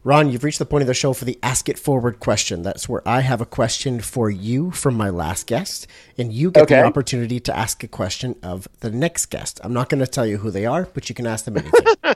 Ron, 0.02 0.30
you've 0.30 0.46
reached 0.46 0.60
the 0.60 0.66
point 0.66 0.82
of 0.82 0.88
the 0.88 0.94
show 0.94 1.12
for 1.12 1.26
the 1.26 1.38
Ask 1.44 1.68
It 1.68 1.78
Forward 1.78 2.22
question. 2.22 2.62
That's 2.62 2.88
where 2.88 3.06
I 3.06 3.20
have 3.20 3.42
a 3.42 3.46
question 3.46 4.00
for 4.00 4.30
you 4.30 4.72
from 4.72 4.96
my 4.96 5.10
last 5.10 5.46
guest, 5.46 5.88
and 6.18 6.32
you 6.32 6.52
get 6.52 6.64
okay. 6.64 6.76
the 6.76 6.86
opportunity 6.86 7.42
to 7.42 7.56
ask 7.56 7.84
a 7.84 7.88
question 7.88 8.36
of 8.42 8.70
the 8.80 8.92
next 8.92 9.26
guest. 9.26 9.60
I'm 9.62 9.74
not 9.74 9.90
going 9.90 10.00
to 10.00 10.08
tell 10.08 10.26
you 10.26 10.38
who 10.38 10.52
they 10.52 10.66
are, 10.66 10.88
but 10.94 11.10
you 11.10 11.16
can 11.16 11.28
ask 11.28 11.44
them 11.44 11.58
anything. 11.58 11.86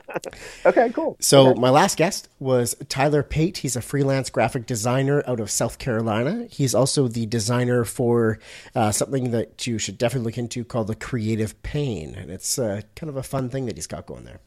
okay, 0.66 0.90
cool. 0.90 1.16
So, 1.20 1.48
okay. 1.48 1.60
my 1.60 1.70
last 1.70 1.96
guest 1.96 2.28
was 2.38 2.74
Tyler 2.88 3.22
Pate. 3.22 3.58
He's 3.58 3.76
a 3.76 3.82
freelance 3.82 4.30
graphic 4.30 4.66
designer 4.66 5.22
out 5.26 5.40
of 5.40 5.50
South 5.50 5.78
Carolina. 5.78 6.46
He's 6.50 6.74
also 6.74 7.08
the 7.08 7.26
designer 7.26 7.84
for 7.84 8.38
uh, 8.74 8.92
something 8.92 9.30
that 9.30 9.66
you 9.66 9.78
should 9.78 9.98
definitely 9.98 10.26
look 10.26 10.38
into 10.38 10.64
called 10.64 10.86
the 10.86 10.94
Creative 10.94 11.60
Pain. 11.62 12.14
And 12.14 12.30
it's 12.30 12.58
uh, 12.58 12.82
kind 12.96 13.10
of 13.10 13.16
a 13.16 13.22
fun 13.22 13.48
thing 13.48 13.66
that 13.66 13.76
he's 13.76 13.86
got 13.86 14.06
going 14.06 14.24
there. 14.24 14.40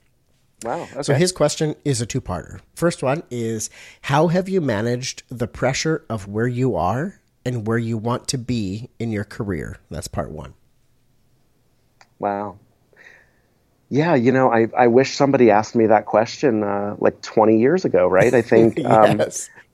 Wow. 0.63 0.83
Okay. 0.91 1.03
So 1.03 1.13
his 1.13 1.31
question 1.31 1.75
is 1.85 2.01
a 2.01 2.05
two-parter. 2.05 2.61
First 2.75 3.03
one 3.03 3.23
is 3.29 3.69
how 4.01 4.27
have 4.27 4.49
you 4.49 4.59
managed 4.59 5.23
the 5.29 5.47
pressure 5.47 6.03
of 6.09 6.27
where 6.27 6.47
you 6.47 6.75
are 6.75 7.19
and 7.45 7.67
where 7.67 7.77
you 7.77 7.97
want 7.97 8.27
to 8.29 8.37
be 8.37 8.89
in 8.97 9.11
your 9.11 9.23
career? 9.23 9.77
That's 9.91 10.07
part 10.07 10.31
1. 10.31 10.53
Wow. 12.19 12.57
Yeah, 13.89 14.15
you 14.15 14.31
know, 14.31 14.51
I, 14.51 14.67
I 14.77 14.87
wish 14.87 15.15
somebody 15.15 15.49
asked 15.49 15.75
me 15.75 15.87
that 15.87 16.05
question 16.05 16.63
uh, 16.63 16.95
like 16.99 17.21
20 17.21 17.59
years 17.59 17.85
ago, 17.85 18.07
right? 18.07 18.33
I 18.33 18.41
think 18.41 18.79
um. 18.85 19.21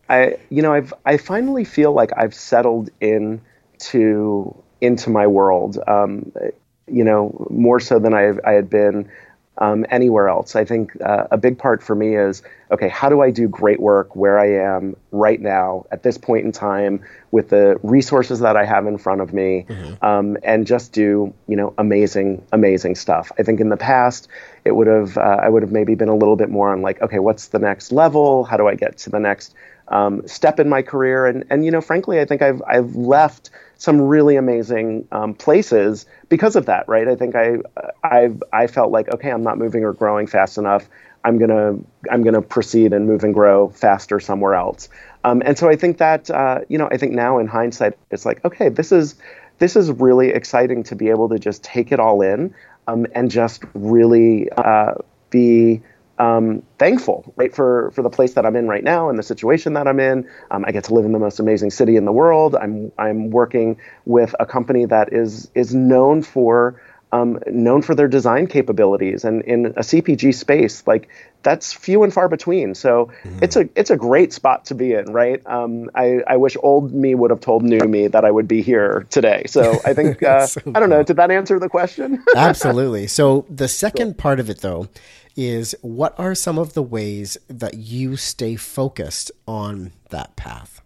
I 0.09 0.37
you 0.49 0.61
know, 0.61 0.73
I've 0.73 0.93
I 1.05 1.17
finally 1.17 1.63
feel 1.63 1.93
like 1.93 2.11
I've 2.15 2.33
settled 2.33 2.89
in 2.99 3.41
to 3.91 4.55
into 4.81 5.09
my 5.09 5.27
world. 5.27 5.79
Um, 5.87 6.31
you 6.87 7.03
know, 7.03 7.47
more 7.49 7.79
so 7.79 7.99
than 7.99 8.13
I 8.13 8.33
I 8.45 8.51
had 8.51 8.69
been 8.69 9.09
um, 9.59 9.85
anywhere 9.89 10.29
else. 10.29 10.55
I 10.55 10.65
think 10.65 10.99
uh, 11.01 11.27
a 11.31 11.37
big 11.37 11.57
part 11.57 11.83
for 11.83 11.95
me 11.95 12.15
is 12.15 12.41
okay, 12.71 12.89
how 12.89 13.07
do 13.07 13.21
I 13.21 13.29
do 13.29 13.47
great 13.47 13.79
work 13.79 14.15
where 14.15 14.39
I 14.39 14.53
am 14.53 14.95
right 15.11 15.39
now 15.39 15.85
at 15.91 16.01
this 16.01 16.17
point 16.17 16.43
in 16.43 16.51
time 16.51 17.03
with 17.29 17.49
the 17.49 17.79
resources 17.83 18.39
that 18.39 18.57
I 18.57 18.65
have 18.65 18.87
in 18.87 18.97
front 18.97 19.21
of 19.21 19.31
me, 19.31 19.65
mm-hmm. 19.69 20.03
um, 20.03 20.37
and 20.43 20.65
just 20.65 20.91
do 20.91 21.33
you 21.47 21.55
know 21.55 21.73
amazing, 21.77 22.43
amazing 22.51 22.95
stuff. 22.95 23.31
I 23.37 23.43
think 23.43 23.59
in 23.59 23.69
the 23.69 23.77
past 23.77 24.27
it 24.65 24.71
would 24.71 24.87
have 24.87 25.17
uh, 25.17 25.39
I 25.41 25.49
would 25.49 25.61
have 25.61 25.71
maybe 25.71 25.93
been 25.95 26.09
a 26.09 26.15
little 26.15 26.35
bit 26.35 26.49
more 26.49 26.71
on 26.71 26.81
like 26.81 27.01
okay, 27.01 27.19
what's 27.19 27.49
the 27.49 27.59
next 27.59 27.91
level? 27.91 28.43
How 28.43 28.57
do 28.57 28.67
I 28.67 28.75
get 28.75 28.97
to 28.99 29.09
the 29.09 29.19
next 29.19 29.53
um, 29.87 30.27
step 30.27 30.59
in 30.59 30.69
my 30.69 30.81
career? 30.81 31.25
And 31.25 31.45
and 31.49 31.65
you 31.65 31.71
know, 31.71 31.81
frankly, 31.81 32.19
I 32.19 32.25
think 32.25 32.41
I've 32.41 32.61
I've 32.67 32.95
left 32.95 33.49
some 33.77 34.01
really 34.01 34.35
amazing 34.35 35.07
um, 35.11 35.33
places 35.33 36.05
because 36.29 36.55
of 36.55 36.67
that, 36.67 36.87
right? 36.87 37.07
I 37.07 37.15
think 37.15 37.35
I 37.35 37.57
I've 38.03 38.41
I 38.51 38.67
felt 38.67 38.91
like 38.91 39.09
okay, 39.09 39.31
I'm 39.31 39.43
not 39.43 39.57
moving 39.57 39.83
or 39.83 39.93
growing 39.93 40.27
fast 40.27 40.57
enough. 40.57 40.87
I'm 41.25 41.37
gonna 41.37 41.75
I'm 42.11 42.23
gonna 42.23 42.41
proceed 42.41 42.93
and 42.93 43.07
move 43.07 43.23
and 43.23 43.33
grow 43.33 43.69
faster 43.69 44.19
somewhere 44.19 44.55
else. 44.55 44.89
Um, 45.23 45.41
and 45.45 45.57
so 45.57 45.69
I 45.69 45.75
think 45.75 45.97
that 45.99 46.29
uh, 46.29 46.61
you 46.67 46.77
know 46.77 46.87
I 46.91 46.97
think 46.97 47.13
now 47.13 47.39
in 47.39 47.47
hindsight 47.47 47.97
it's 48.11 48.25
like 48.25 48.43
okay, 48.45 48.69
this 48.69 48.91
is 48.91 49.15
this 49.59 49.75
is 49.75 49.91
really 49.91 50.29
exciting 50.29 50.83
to 50.83 50.95
be 50.95 51.09
able 51.09 51.29
to 51.29 51.39
just 51.39 51.63
take 51.63 51.91
it 51.91 51.99
all 51.99 52.21
in 52.21 52.53
um, 52.87 53.05
and 53.13 53.31
just 53.31 53.63
really 53.73 54.49
uh, 54.51 54.95
be 55.29 55.81
um, 56.19 56.63
thankful, 56.77 57.33
right, 57.35 57.53
for 57.53 57.91
for 57.91 58.01
the 58.01 58.09
place 58.09 58.33
that 58.33 58.45
I'm 58.45 58.55
in 58.55 58.67
right 58.67 58.83
now 58.83 59.09
and 59.09 59.17
the 59.17 59.23
situation 59.23 59.73
that 59.73 59.87
I'm 59.87 59.99
in. 59.99 60.29
Um, 60.51 60.63
I 60.65 60.71
get 60.71 60.85
to 60.85 60.93
live 60.93 61.05
in 61.05 61.11
the 61.11 61.19
most 61.19 61.39
amazing 61.39 61.71
city 61.71 61.95
in 61.95 62.05
the 62.05 62.11
world. 62.11 62.55
I'm 62.55 62.91
I'm 62.97 63.31
working 63.31 63.77
with 64.05 64.35
a 64.39 64.45
company 64.45 64.85
that 64.85 65.11
is 65.11 65.49
is 65.55 65.73
known 65.73 66.21
for 66.21 66.79
um, 67.13 67.39
known 67.45 67.83
for 67.83 67.93
their 67.93 68.07
design 68.07 68.47
capabilities, 68.47 69.23
and 69.23 69.43
in 69.43 69.67
a 69.67 69.81
CPG 69.81 70.33
space, 70.33 70.85
like 70.87 71.09
that's 71.43 71.71
few 71.71 72.03
and 72.03 72.11
far 72.11 72.27
between. 72.27 72.73
So 72.73 73.11
mm. 73.23 73.43
it's 73.43 73.55
a 73.55 73.69
it's 73.75 73.91
a 73.91 73.97
great 73.97 74.33
spot 74.33 74.65
to 74.65 74.75
be 74.75 74.93
in, 74.93 75.13
right? 75.13 75.45
Um, 75.45 75.91
I, 75.93 76.21
I 76.25 76.37
wish 76.37 76.57
old 76.63 76.91
me 76.91 77.13
would 77.13 77.29
have 77.29 77.41
told 77.41 77.61
new 77.61 77.79
me 77.79 78.07
that 78.07 78.25
I 78.25 78.31
would 78.31 78.47
be 78.47 78.63
here 78.63 79.05
today. 79.11 79.43
So 79.45 79.79
I 79.85 79.93
think 79.93 80.23
uh, 80.23 80.47
so 80.47 80.61
I 80.73 80.79
don't 80.79 80.89
know. 80.89 81.03
Did 81.03 81.17
that 81.17 81.29
answer 81.29 81.59
the 81.59 81.69
question? 81.69 82.23
Absolutely. 82.35 83.05
So 83.05 83.45
the 83.47 83.67
second 83.67 84.13
cool. 84.13 84.21
part 84.21 84.39
of 84.39 84.49
it, 84.49 84.61
though, 84.61 84.87
is 85.35 85.75
what 85.81 86.17
are 86.19 86.35
some 86.35 86.57
of 86.57 86.73
the 86.73 86.83
ways 86.83 87.37
that 87.47 87.75
you 87.75 88.15
stay 88.15 88.55
focused 88.55 89.31
on 89.47 89.91
that 90.09 90.35
path? 90.35 90.81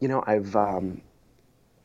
You 0.00 0.08
know, 0.08 0.24
I've 0.26 0.56
um, 0.56 1.02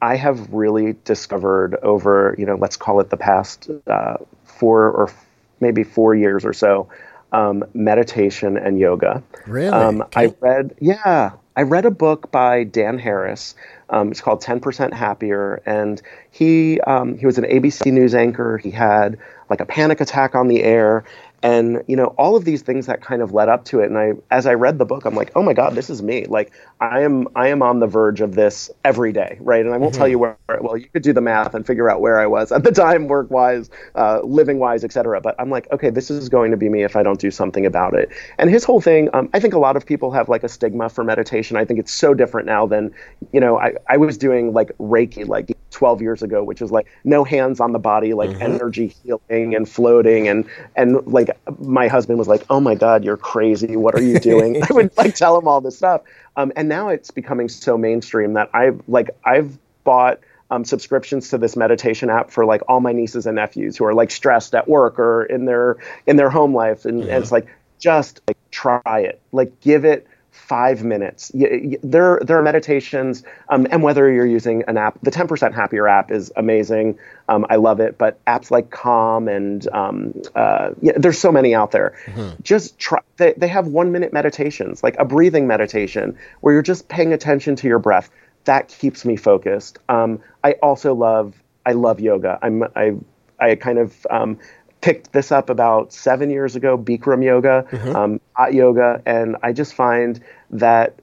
I 0.02 0.16
have 0.16 0.54
really 0.54 0.96
discovered 1.04 1.76
over 1.82 2.36
you 2.38 2.46
know 2.46 2.56
let's 2.56 2.78
call 2.78 3.00
it 3.00 3.10
the 3.10 3.18
past 3.18 3.70
uh, 3.88 4.18
four 4.44 4.92
or 4.92 5.12
maybe 5.60 5.84
four 5.84 6.16
years 6.16 6.46
or 6.46 6.54
so, 6.54 6.90
um, 7.36 7.66
meditation 7.74 8.58
and 8.58 8.80
yoga. 8.80 9.22
Really? 9.46 9.68
Um, 9.68 10.02
okay. 10.02 10.28
I 10.28 10.36
read, 10.40 10.76
yeah, 10.80 11.34
I 11.58 11.62
read 11.64 11.86
a 11.86 11.92
book 11.92 12.32
by 12.32 12.64
Dan 12.64 12.98
Harris. 12.98 13.56
Um, 13.90 14.12
it's 14.12 14.22
called 14.22 14.42
10% 14.42 14.94
Happier. 14.94 15.62
And 15.66 16.02
he, 16.32 16.80
um, 16.82 17.18
he 17.18 17.26
was 17.26 17.38
an 17.38 17.44
ABC 17.44 17.92
News 17.92 18.16
anchor. 18.16 18.58
He 18.58 18.72
had 18.72 19.20
like 19.50 19.60
a 19.60 19.66
panic 19.66 20.00
attack 20.00 20.34
on 20.34 20.48
the 20.48 20.64
air 20.64 21.04
and 21.44 21.84
you 21.88 21.96
know 21.96 22.08
all 22.18 22.36
of 22.36 22.44
these 22.46 22.64
things 22.64 22.88
that 22.88 23.02
kind 23.02 23.22
of 23.22 23.32
led 23.32 23.50
up 23.50 23.66
to 23.66 23.80
it 23.80 23.86
and 23.86 23.98
i 23.98 24.14
as 24.32 24.48
i 24.48 24.54
read 24.54 24.80
the 24.80 24.86
book 24.86 25.06
i'm 25.06 25.14
like 25.14 25.32
oh 25.36 25.44
my 25.44 25.54
god 25.54 25.76
this 25.76 25.90
is 25.90 26.02
me 26.02 26.26
like 26.26 26.52
i 26.92 27.02
am 27.02 27.28
i 27.36 27.48
am 27.48 27.62
on 27.62 27.80
the 27.80 27.88
verge 27.88 28.22
of 28.22 28.36
this 28.36 28.70
every 28.84 29.12
day 29.12 29.38
right 29.42 29.66
and 29.66 29.74
i 29.74 29.78
won't 29.78 29.94
mm-hmm. 29.94 30.00
tell 30.00 30.08
you 30.08 30.20
where 30.20 30.38
well 30.62 30.78
you 30.78 30.88
could 30.90 31.04
do 31.04 31.14
the 31.14 31.22
math 31.22 31.54
and 31.54 31.66
figure 31.66 31.90
out 31.90 32.02
where 32.02 32.20
i 32.20 32.26
was 32.26 32.52
at 32.52 32.64
the 32.64 32.72
time 32.72 33.08
work 33.08 33.30
wise 33.30 33.70
uh, 33.96 34.20
living 34.24 34.60
wise 34.60 34.84
etc 34.84 35.20
but 35.22 35.36
i'm 35.40 35.50
like 35.50 35.72
okay 35.72 35.90
this 35.90 36.10
is 36.10 36.30
going 36.30 36.52
to 36.52 36.58
be 36.58 36.70
me 36.70 36.84
if 36.84 36.96
i 36.96 37.04
don't 37.04 37.20
do 37.20 37.32
something 37.32 37.66
about 37.66 37.94
it 37.94 38.10
and 38.38 38.50
his 38.50 38.64
whole 38.64 38.82
thing 38.82 39.10
um, 39.14 39.30
i 39.34 39.40
think 39.40 39.54
a 39.54 39.60
lot 39.60 39.76
of 39.76 39.86
people 39.86 40.12
have 40.12 40.30
like 40.30 40.44
a 40.44 40.50
stigma 40.50 40.90
for 40.90 41.04
meditation 41.04 41.58
i 41.58 41.66
think 41.66 41.80
it's 41.80 41.94
so 41.94 42.14
different 42.14 42.46
now 42.46 42.66
than 42.66 42.94
you 43.32 43.40
know 43.40 43.58
i, 43.60 43.74
I 43.88 43.98
was 43.98 44.18
doing 44.18 44.54
like 44.54 44.76
reiki 44.78 45.28
like 45.28 45.58
12 45.72 46.02
years 46.02 46.24
ago 46.24 46.44
which 46.44 46.62
is 46.62 46.72
like 46.72 46.88
no 47.04 47.24
hands 47.24 47.60
on 47.60 47.72
the 47.72 47.80
body 47.80 48.14
like 48.14 48.30
mm-hmm. 48.30 48.42
energy 48.42 48.88
healing 48.88 49.56
and 49.56 49.68
floating 49.68 50.28
and 50.28 50.46
and 50.76 51.06
like 51.08 51.30
my 51.60 51.88
husband 51.88 52.20
was 52.20 52.28
like, 52.28 52.44
"Oh 52.50 52.60
my 52.60 52.76
God, 52.76 53.04
you're 53.04 53.18
crazy! 53.18 53.76
What 53.76 53.96
are 53.96 54.02
you 54.02 54.20
doing?" 54.20 54.62
I 54.70 54.74
would 54.74 54.96
like 54.98 55.16
tell 55.16 55.38
him 55.38 55.48
all 55.48 55.62
this 55.62 55.78
stuff, 55.78 56.02
um, 56.38 56.52
and 56.56 56.70
now 56.70 56.90
it's 56.90 57.12
becoming 57.12 57.50
so 57.50 57.78
mainstream 57.78 58.34
that 58.34 58.50
I've 58.54 58.82
like 58.88 59.12
I've 59.24 59.58
bought. 59.84 60.20
Um, 60.52 60.64
subscriptions 60.64 61.30
to 61.30 61.40
this 61.40 61.56
meditation 61.56 62.12
app 62.12 62.30
for 62.30 62.46
like 62.46 62.62
all 62.68 62.80
my 62.80 62.92
nieces 62.92 63.26
and 63.26 63.36
nephews 63.36 63.78
who 63.78 63.86
are 63.86 63.96
like 63.96 64.12
stressed 64.12 64.54
at 64.54 64.68
work 64.68 65.00
or 65.00 65.24
in 65.24 65.46
their 65.46 65.78
in 66.06 66.18
their 66.18 66.30
home 66.30 66.54
life 66.54 66.86
and, 66.86 67.02
and 67.02 67.24
it's 67.24 67.32
like 67.32 67.48
just 67.80 68.22
like 68.28 68.38
try 68.52 68.80
it 68.86 69.20
like 69.32 69.60
give 69.60 69.86
it 69.86 70.08
five 70.36 70.84
minutes. 70.84 71.32
There, 71.34 72.20
there 72.22 72.38
are 72.38 72.44
meditations, 72.44 73.24
um, 73.50 73.66
and 73.72 73.82
whether 73.82 74.12
you're 74.12 74.28
using 74.28 74.64
an 74.68 74.78
app, 74.78 75.00
the 75.02 75.10
10% 75.10 75.54
Happier 75.54 75.88
app 75.88 76.12
is 76.12 76.32
amazing. 76.36 77.00
Um, 77.30 77.46
I 77.50 77.56
love 77.56 77.80
it. 77.80 77.98
But 77.98 78.24
apps 78.26 78.52
like 78.52 78.70
Calm 78.70 79.28
and 79.28 79.68
um, 79.70 80.22
uh, 80.36 80.72
yeah, 80.82 80.94
there's 80.98 81.18
so 81.18 81.32
many 81.32 81.56
out 81.56 81.72
there. 81.72 81.98
Mm-hmm. 82.06 82.42
Just 82.44 82.78
try. 82.78 83.00
They, 83.18 83.34
they 83.38 83.48
have 83.48 83.68
one 83.68 83.92
minute 83.92 84.14
meditations, 84.14 84.84
like 84.84 84.98
a 85.00 85.06
breathing 85.06 85.48
meditation, 85.48 86.18
where 86.42 86.54
you're 86.54 86.62
just 86.62 86.90
paying 86.90 87.14
attention 87.14 87.56
to 87.58 87.68
your 87.68 87.80
breath. 87.80 88.10
That 88.44 88.68
keeps 88.68 89.06
me 89.06 89.16
focused. 89.16 89.80
Um, 89.90 90.22
I 90.44 90.54
also 90.62 90.94
love, 90.94 91.34
I 91.66 91.72
love 91.72 92.00
yoga. 92.00 92.38
I'm, 92.42 92.64
I, 92.76 92.94
I 93.40 93.56
kind 93.56 93.80
of 93.80 94.06
um, 94.12 94.38
picked 94.86 95.14
this 95.14 95.32
up 95.32 95.50
about 95.50 95.92
seven 95.92 96.30
years 96.30 96.56
ago, 96.56 96.78
Bikram 96.78 97.24
yoga, 97.24 97.66
mm-hmm. 97.72 97.96
um, 97.96 98.22
hot 98.34 98.54
yoga, 98.54 99.02
and 99.04 99.36
I 99.42 99.52
just 99.52 99.74
find 99.74 100.24
that 100.52 100.94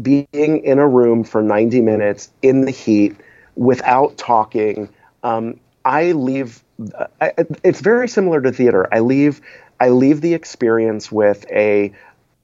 being 0.00 0.24
in 0.64 0.78
a 0.78 0.88
room 0.88 1.24
for 1.24 1.42
90 1.42 1.82
minutes 1.82 2.30
in 2.40 2.62
the 2.62 2.70
heat 2.70 3.14
without 3.54 4.16
talking, 4.16 4.88
um, 5.22 5.60
I 5.84 6.12
leave. 6.12 6.64
I, 7.20 7.34
it's 7.62 7.82
very 7.82 8.08
similar 8.08 8.40
to 8.40 8.50
theater. 8.50 8.88
I 8.90 9.00
leave. 9.00 9.42
I 9.78 9.90
leave 9.90 10.22
the 10.22 10.32
experience 10.32 11.12
with 11.12 11.44
a 11.50 11.92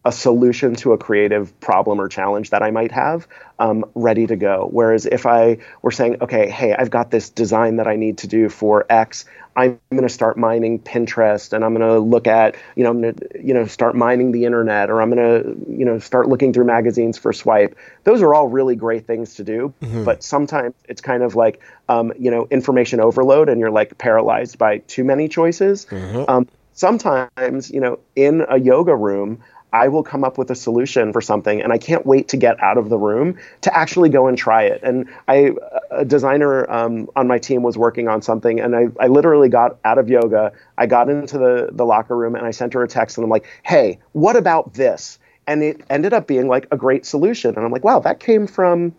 a 0.05 0.13
solution 0.13 0.75
to 0.77 0.93
a 0.93 0.99
creative 0.99 1.59
problem 1.61 2.01
or 2.01 2.09
challenge 2.09 2.51
that 2.51 2.63
I 2.63 2.71
might 2.71 2.93
have 2.93 3.27
um, 3.59 3.85
ready 3.95 4.27
to 4.27 4.37
go. 4.37 4.69
Whereas 4.71 5.07
if 5.07 5.25
I 5.25 5.59
were 5.81 5.91
saying, 5.91 6.19
okay, 6.21 6.51
hey, 6.51 6.75
I've 6.75 6.91
got 6.91 7.11
this 7.11 7.31
design 7.31 7.77
that 7.77 7.87
I 7.87 7.97
need 7.97 8.19
to 8.19 8.27
do 8.27 8.51
for 8.51 8.85
X, 8.91 9.25
I'm 9.57 9.79
going 9.91 10.03
to 10.03 10.09
start 10.09 10.37
mining 10.37 10.81
Pinterest 10.81 11.53
and 11.53 11.65
I'm 11.65 11.75
going 11.75 11.89
to 11.89 12.01
look 12.01 12.27
at, 12.27 12.57
you 12.75 12.83
know, 12.83 12.91
I'm 12.91 13.01
going 13.01 13.15
to, 13.15 13.43
you 13.43 13.55
know, 13.55 13.67
start 13.67 13.95
mining 13.95 14.33
the 14.33 14.45
internet 14.45 14.91
or 14.91 15.01
I'm 15.01 15.11
going 15.15 15.43
to, 15.43 15.73
you 15.73 15.85
know, 15.85 15.99
start 16.01 16.29
looking 16.29 16.53
through 16.53 16.65
magazines 16.65 17.17
for 17.17 17.33
swipe. 17.33 17.79
Those 18.03 18.21
are 18.21 18.35
all 18.35 18.49
really 18.49 18.77
great 18.77 19.07
things 19.07 19.37
to 19.37 19.45
do. 19.45 19.73
Mm-hmm. 19.81 20.05
But 20.05 20.23
sometimes 20.23 20.75
it's 20.89 21.01
kind 21.01 21.23
of 21.23 21.35
like, 21.35 21.63
um, 21.89 22.13
you 22.19 22.31
know, 22.31 22.47
information 22.51 23.01
overload 23.01 23.49
and 23.49 23.61
you're 23.61 23.71
like 23.71 23.97
paralyzed 23.97 24.59
by 24.59 24.79
too 24.79 25.05
many 25.05 25.29
choices. 25.29 25.87
Mm-hmm. 25.87 26.25
Um, 26.29 26.49
sometimes, 26.73 27.71
you 27.71 27.81
know, 27.81 28.01
in 28.17 28.45
a 28.49 28.59
yoga 28.59 28.95
room, 28.95 29.41
I 29.75 29.89
will 29.89 30.05
come 30.05 30.23
up 30.23 30.39
with 30.39 30.53
a 30.53 30.55
solution 30.55 31.13
for 31.13 31.21
something 31.21 31.61
and 31.61 31.73
I 31.73 31.79
can't 31.79 32.07
wait 32.07 32.29
to 32.29 32.37
get 32.37 32.63
out 32.63 32.79
of 32.79 32.91
the 32.91 32.97
room 32.97 33.39
to 33.63 33.77
actually 33.77 34.09
go 34.09 34.29
and 34.29 34.39
try 34.39 34.63
it. 34.63 34.81
And 34.85 35.09
I, 35.27 35.51
a 35.91 36.05
designer 36.05 36.71
um, 36.71 37.11
on 37.17 37.27
my 37.27 37.39
team 37.39 37.65
was 37.65 37.77
working 37.77 38.07
on 38.07 38.23
something 38.23 38.61
and 38.61 38.77
I, 38.77 38.87
I 39.01 39.09
literally 39.09 39.49
got 39.49 39.81
out 39.85 39.99
of 39.99 40.09
yoga. 40.09 40.53
I 40.79 40.87
got 40.87 41.11
into 41.11 41.39
the, 41.39 41.71
the 41.73 41.85
locker 41.85 42.17
room 42.17 42.37
and 42.37 42.47
I 42.47 42.53
sent 42.53 42.73
her 42.75 42.85
a 42.85 42.89
text 42.89 43.19
and 43.19 43.25
I'm 43.25 43.31
like, 43.31 43.47
hey, 43.65 43.99
what 44.13 44.37
about 44.37 44.75
this? 44.75 45.19
And 45.49 45.61
it 45.65 45.81
ended 45.91 46.13
up 46.13 46.29
being 46.29 46.47
like 46.47 46.69
a 46.71 46.77
great 46.77 47.05
solution. 47.05 47.57
And 47.57 47.65
I'm 47.65 47.73
like, 47.73 47.83
wow, 47.83 47.99
that 47.99 48.21
came 48.21 48.47
from, 48.47 48.95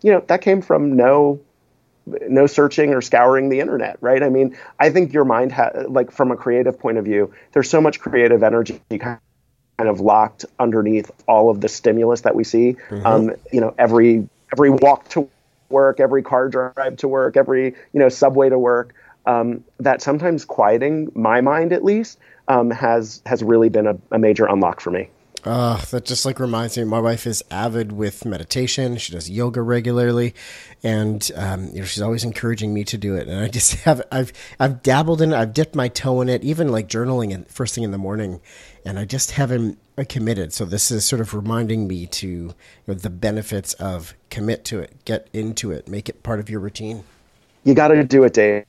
you 0.00 0.12
know, 0.12 0.22
that 0.28 0.42
came 0.42 0.62
from 0.62 0.96
no 0.96 1.40
no 2.06 2.46
searching 2.46 2.94
or 2.94 3.00
scouring 3.00 3.48
the 3.48 3.58
internet, 3.58 3.96
right? 4.00 4.22
I 4.22 4.28
mean, 4.28 4.56
I 4.78 4.90
think 4.90 5.12
your 5.12 5.24
mind, 5.24 5.52
ha- 5.52 5.72
like 5.88 6.10
from 6.12 6.30
a 6.30 6.36
creative 6.36 6.78
point 6.78 6.98
of 6.98 7.04
view, 7.04 7.32
there's 7.52 7.68
so 7.68 7.80
much 7.80 8.00
creative 8.00 8.42
energy 8.42 8.80
kind 8.90 9.18
of 9.88 10.00
locked 10.00 10.44
underneath 10.58 11.10
all 11.26 11.50
of 11.50 11.60
the 11.60 11.68
stimulus 11.68 12.22
that 12.22 12.34
we 12.34 12.44
see. 12.44 12.76
Mm-hmm. 12.88 13.06
Um, 13.06 13.30
you 13.52 13.60
know, 13.60 13.74
every 13.78 14.28
every 14.52 14.70
walk 14.70 15.08
to 15.10 15.28
work, 15.68 16.00
every 16.00 16.22
car 16.22 16.48
drive 16.48 16.96
to 16.98 17.08
work, 17.08 17.36
every 17.36 17.66
you 17.92 18.00
know 18.00 18.08
subway 18.08 18.48
to 18.48 18.58
work. 18.58 18.94
Um, 19.26 19.64
that 19.78 20.00
sometimes 20.00 20.44
quieting 20.44 21.12
my 21.14 21.42
mind, 21.42 21.72
at 21.72 21.84
least, 21.84 22.18
um, 22.48 22.70
has 22.70 23.22
has 23.26 23.42
really 23.42 23.68
been 23.68 23.86
a, 23.86 23.98
a 24.10 24.18
major 24.18 24.46
unlock 24.46 24.80
for 24.80 24.90
me. 24.90 25.08
Uh, 25.44 25.78
that 25.86 26.04
just 26.04 26.26
like 26.26 26.38
reminds 26.38 26.76
me. 26.76 26.84
My 26.84 27.00
wife 27.00 27.26
is 27.26 27.42
avid 27.50 27.92
with 27.92 28.26
meditation. 28.26 28.98
She 28.98 29.12
does 29.12 29.30
yoga 29.30 29.62
regularly, 29.62 30.34
and 30.82 31.30
um, 31.34 31.70
you 31.72 31.80
know 31.80 31.86
she's 31.86 32.02
always 32.02 32.24
encouraging 32.24 32.74
me 32.74 32.84
to 32.84 32.98
do 32.98 33.14
it. 33.16 33.26
And 33.26 33.40
I 33.40 33.48
just 33.48 33.72
have 33.84 34.02
I've 34.12 34.32
I've 34.58 34.82
dabbled 34.82 35.22
in 35.22 35.32
it. 35.32 35.36
I've 35.36 35.54
dipped 35.54 35.74
my 35.74 35.88
toe 35.88 36.20
in 36.20 36.28
it, 36.28 36.44
even 36.44 36.68
like 36.68 36.88
journaling 36.88 37.32
and 37.32 37.48
first 37.48 37.74
thing 37.74 37.84
in 37.84 37.90
the 37.90 37.98
morning, 37.98 38.40
and 38.84 38.98
I 38.98 39.04
just 39.04 39.32
haven't 39.32 39.78
committed. 40.08 40.52
So 40.52 40.64
this 40.64 40.90
is 40.90 41.04
sort 41.04 41.20
of 41.20 41.34
reminding 41.34 41.86
me 41.86 42.06
to 42.06 42.26
you 42.26 42.54
know, 42.86 42.94
the 42.94 43.10
benefits 43.10 43.74
of 43.74 44.14
commit 44.30 44.64
to 44.66 44.80
it, 44.80 45.04
get 45.04 45.28
into 45.32 45.70
it, 45.70 45.88
make 45.88 46.08
it 46.08 46.22
part 46.22 46.40
of 46.40 46.48
your 46.48 46.60
routine. 46.60 47.04
You 47.64 47.74
got 47.74 47.88
to 47.88 48.02
do 48.04 48.24
it, 48.24 48.32
Dave. 48.32 48.64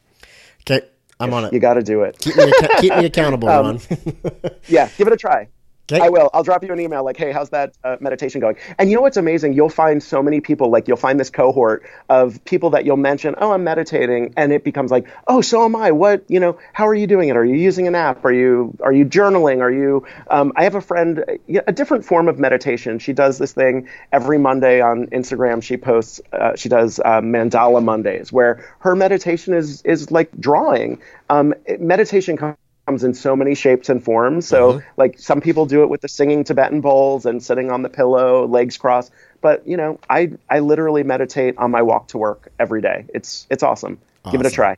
Okay, 0.62 0.86
I'm 1.20 1.34
on 1.34 1.46
it. 1.46 1.54
You 1.54 1.60
got 1.60 1.76
to 1.76 1.84
do 1.84 2.04
it. 2.04 2.18
Keep 2.20 2.36
me, 2.36 2.52
keep 2.80 2.96
me 2.96 3.06
accountable, 3.06 3.50
um, 3.50 3.80
yeah, 4.68 4.90
give 4.98 5.08
it 5.08 5.14
a 5.14 5.18
try. 5.18 5.48
Okay. 5.92 6.06
I 6.06 6.10
will. 6.10 6.30
I'll 6.34 6.44
drop 6.44 6.64
you 6.64 6.72
an 6.72 6.80
email 6.80 7.04
like, 7.04 7.18
hey, 7.18 7.32
how's 7.32 7.50
that 7.50 7.74
uh, 7.84 7.98
meditation 8.00 8.42
going? 8.42 8.56
And 8.78 8.90
you 8.90 8.96
know 8.96 9.02
what's 9.02 9.18
amazing? 9.18 9.54
You'll 9.54 9.70
find 9.70 10.02
so 10.02 10.22
many 10.24 10.40
people, 10.40 10.70
like 10.70 10.88
you'll 10.88 10.98
find 10.98 11.20
this 11.20 11.30
cohort 11.30 11.84
of 12.10 12.44
people 12.46 12.72
that 12.72 12.86
you'll 12.86 12.98
mention, 12.98 13.36
oh, 13.38 13.52
I'm 13.52 13.64
meditating, 13.64 14.34
and 14.38 14.52
it 14.54 14.64
becomes 14.64 14.92
like, 14.92 15.08
oh, 15.28 15.42
so 15.42 15.66
am 15.66 15.76
I. 15.76 15.92
What, 15.92 16.24
you 16.30 16.40
know, 16.40 16.58
how 16.74 16.88
are 16.88 16.94
you 16.94 17.08
doing 17.08 17.30
it? 17.30 17.38
Are 17.38 17.46
you 17.46 17.56
using 17.56 17.88
an 17.88 17.96
app? 17.96 18.24
Are 18.26 18.32
you 18.34 18.78
are 18.82 18.94
you 18.94 19.06
journaling? 19.06 19.62
Are 19.62 19.72
you? 19.72 20.06
Um, 20.30 20.54
I 20.56 20.64
have 20.64 20.76
a 20.76 20.82
friend, 20.82 21.24
a 21.68 21.72
different 21.72 22.06
form 22.06 22.28
of 22.28 22.40
meditation. 22.40 23.00
She 23.00 23.14
does 23.14 23.38
this 23.38 23.54
thing 23.54 23.90
every 24.12 24.38
Monday 24.38 24.82
on 24.82 25.08
Instagram. 25.08 25.62
She 25.64 25.78
posts, 25.78 26.22
uh, 26.32 26.56
she 26.56 26.70
does 26.70 27.00
uh, 27.00 27.22
Mandala 27.22 27.84
Mondays, 27.84 28.32
where 28.32 28.66
her 28.80 28.96
meditation 28.96 29.54
is 29.54 29.82
is 29.84 30.12
like 30.12 30.32
drawing. 30.40 31.02
Um, 31.30 31.54
meditation 31.80 32.38
comes 32.38 32.58
comes 32.92 33.06
in 33.06 33.14
so 33.14 33.38
many 33.38 33.56
shapes 33.56 33.88
and 33.88 34.04
forms. 34.04 34.46
So, 34.46 34.74
mm-hmm. 34.74 34.88
like 34.98 35.18
some 35.18 35.40
people 35.40 35.66
do 35.66 35.82
it 35.82 35.90
with 35.90 36.02
the 36.02 36.10
singing 36.10 36.44
Tibetan 36.44 36.82
bowls 36.82 37.26
and 37.26 37.42
sitting 37.42 37.72
on 37.72 37.84
the 37.84 37.90
pillow, 37.90 38.46
legs 38.46 38.78
crossed. 38.78 39.14
But 39.40 39.66
you 39.66 39.78
know, 39.78 39.98
I 40.10 40.32
I 40.50 40.60
literally 40.60 41.04
meditate 41.04 41.58
on 41.58 41.72
my 41.72 41.82
walk 41.82 42.10
to 42.10 42.18
work 42.18 42.52
every 42.60 42.82
day. 42.82 43.06
It's 43.14 43.48
it's 43.50 43.64
awesome. 43.64 43.98
awesome. 44.26 44.32
Give 44.32 44.46
it 44.46 44.52
a 44.52 44.54
try. 44.54 44.76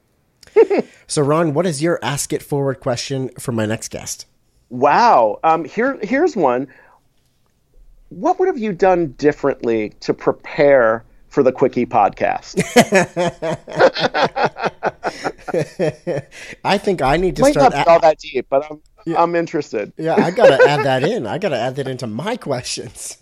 so, 1.07 1.23
Ron, 1.23 1.55
what 1.55 1.65
is 1.65 1.81
your 1.81 1.99
ask 2.03 2.31
it 2.31 2.43
forward 2.43 2.79
question 2.79 3.29
for 3.39 3.51
my 3.51 3.65
next 3.65 3.89
guest? 3.89 4.27
Wow. 4.69 5.39
Um, 5.43 5.65
here 5.65 5.97
here's 6.03 6.35
one. 6.35 6.67
What 8.09 8.37
would 8.37 8.47
have 8.47 8.59
you 8.59 8.73
done 8.73 9.13
differently 9.17 9.89
to 10.01 10.13
prepare 10.13 11.03
for 11.33 11.41
the 11.41 11.51
Quickie 11.51 11.87
podcast? 11.87 12.61
I 16.63 16.77
think 16.77 17.01
I 17.01 17.17
need 17.17 17.35
to 17.37 17.41
Might 17.41 17.53
start. 17.53 17.73
not 17.73 17.85
be 17.85 17.91
all 17.91 17.99
that 17.99 18.19
deep, 18.19 18.45
but 18.49 18.69
I'm 18.69 18.81
I'm 19.17 19.35
interested. 19.35 19.91
Yeah, 19.97 20.15
I 20.15 20.29
gotta 20.29 20.63
add 20.69 20.85
that 20.85 21.03
in. 21.03 21.25
I 21.25 21.39
gotta 21.39 21.57
add 21.57 21.75
that 21.77 21.87
into 21.87 22.05
my 22.05 22.37
questions. 22.37 23.17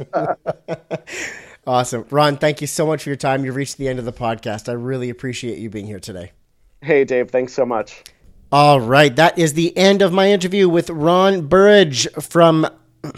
awesome, 1.68 2.06
Ron. 2.10 2.38
Thank 2.38 2.60
you 2.60 2.68
so 2.68 2.86
much 2.86 3.04
for 3.04 3.10
your 3.10 3.16
time. 3.16 3.46
You've 3.46 3.56
reached 3.56 3.78
the 3.78 3.88
end 3.88 3.98
of 3.98 4.06
the 4.06 4.14
podcast. 4.14 4.68
I 4.68 4.74
really 4.74 5.10
appreciate 5.10 5.58
you 5.58 5.70
being 5.70 5.88
here 5.88 6.00
today. 6.00 6.34
Hey, 6.82 7.06
Dave. 7.06 7.32
Thanks 7.32 7.54
so 7.54 7.66
much. 7.66 8.04
All 8.52 8.82
right, 8.82 9.16
that 9.16 9.40
is 9.40 9.54
the 9.54 9.76
end 9.78 10.02
of 10.02 10.12
my 10.12 10.30
interview 10.30 10.68
with 10.68 10.90
Ron 10.90 11.48
Burrage 11.48 12.10
from. 12.20 12.68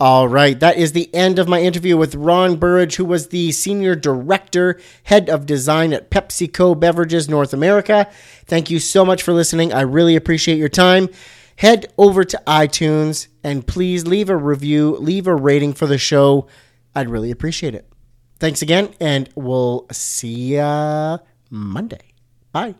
All 0.00 0.28
right, 0.28 0.58
that 0.60 0.76
is 0.76 0.92
the 0.92 1.12
end 1.12 1.40
of 1.40 1.48
my 1.48 1.60
interview 1.60 1.96
with 1.96 2.14
Ron 2.14 2.54
Burrage, 2.54 2.94
who 2.96 3.04
was 3.04 3.28
the 3.28 3.50
senior 3.50 3.96
director, 3.96 4.80
head 5.02 5.28
of 5.28 5.44
design 5.44 5.92
at 5.92 6.08
PepsiCo 6.08 6.78
Beverages 6.78 7.28
North 7.28 7.52
America. 7.52 8.08
Thank 8.46 8.70
you 8.70 8.78
so 8.78 9.04
much 9.04 9.24
for 9.24 9.32
listening. 9.32 9.72
I 9.72 9.80
really 9.80 10.14
appreciate 10.14 10.56
your 10.56 10.68
time. 10.68 11.08
Head 11.56 11.92
over 11.98 12.22
to 12.22 12.40
iTunes 12.46 13.26
and 13.42 13.66
please 13.66 14.06
leave 14.06 14.30
a 14.30 14.36
review, 14.36 14.96
leave 15.00 15.26
a 15.26 15.34
rating 15.34 15.72
for 15.72 15.88
the 15.88 15.98
show. 15.98 16.46
I'd 16.94 17.08
really 17.08 17.32
appreciate 17.32 17.74
it. 17.74 17.90
Thanks 18.38 18.62
again, 18.62 18.94
and 19.00 19.28
we'll 19.34 19.88
see 19.90 20.54
ya 20.54 21.18
Monday. 21.50 22.12
Bye. 22.52 22.76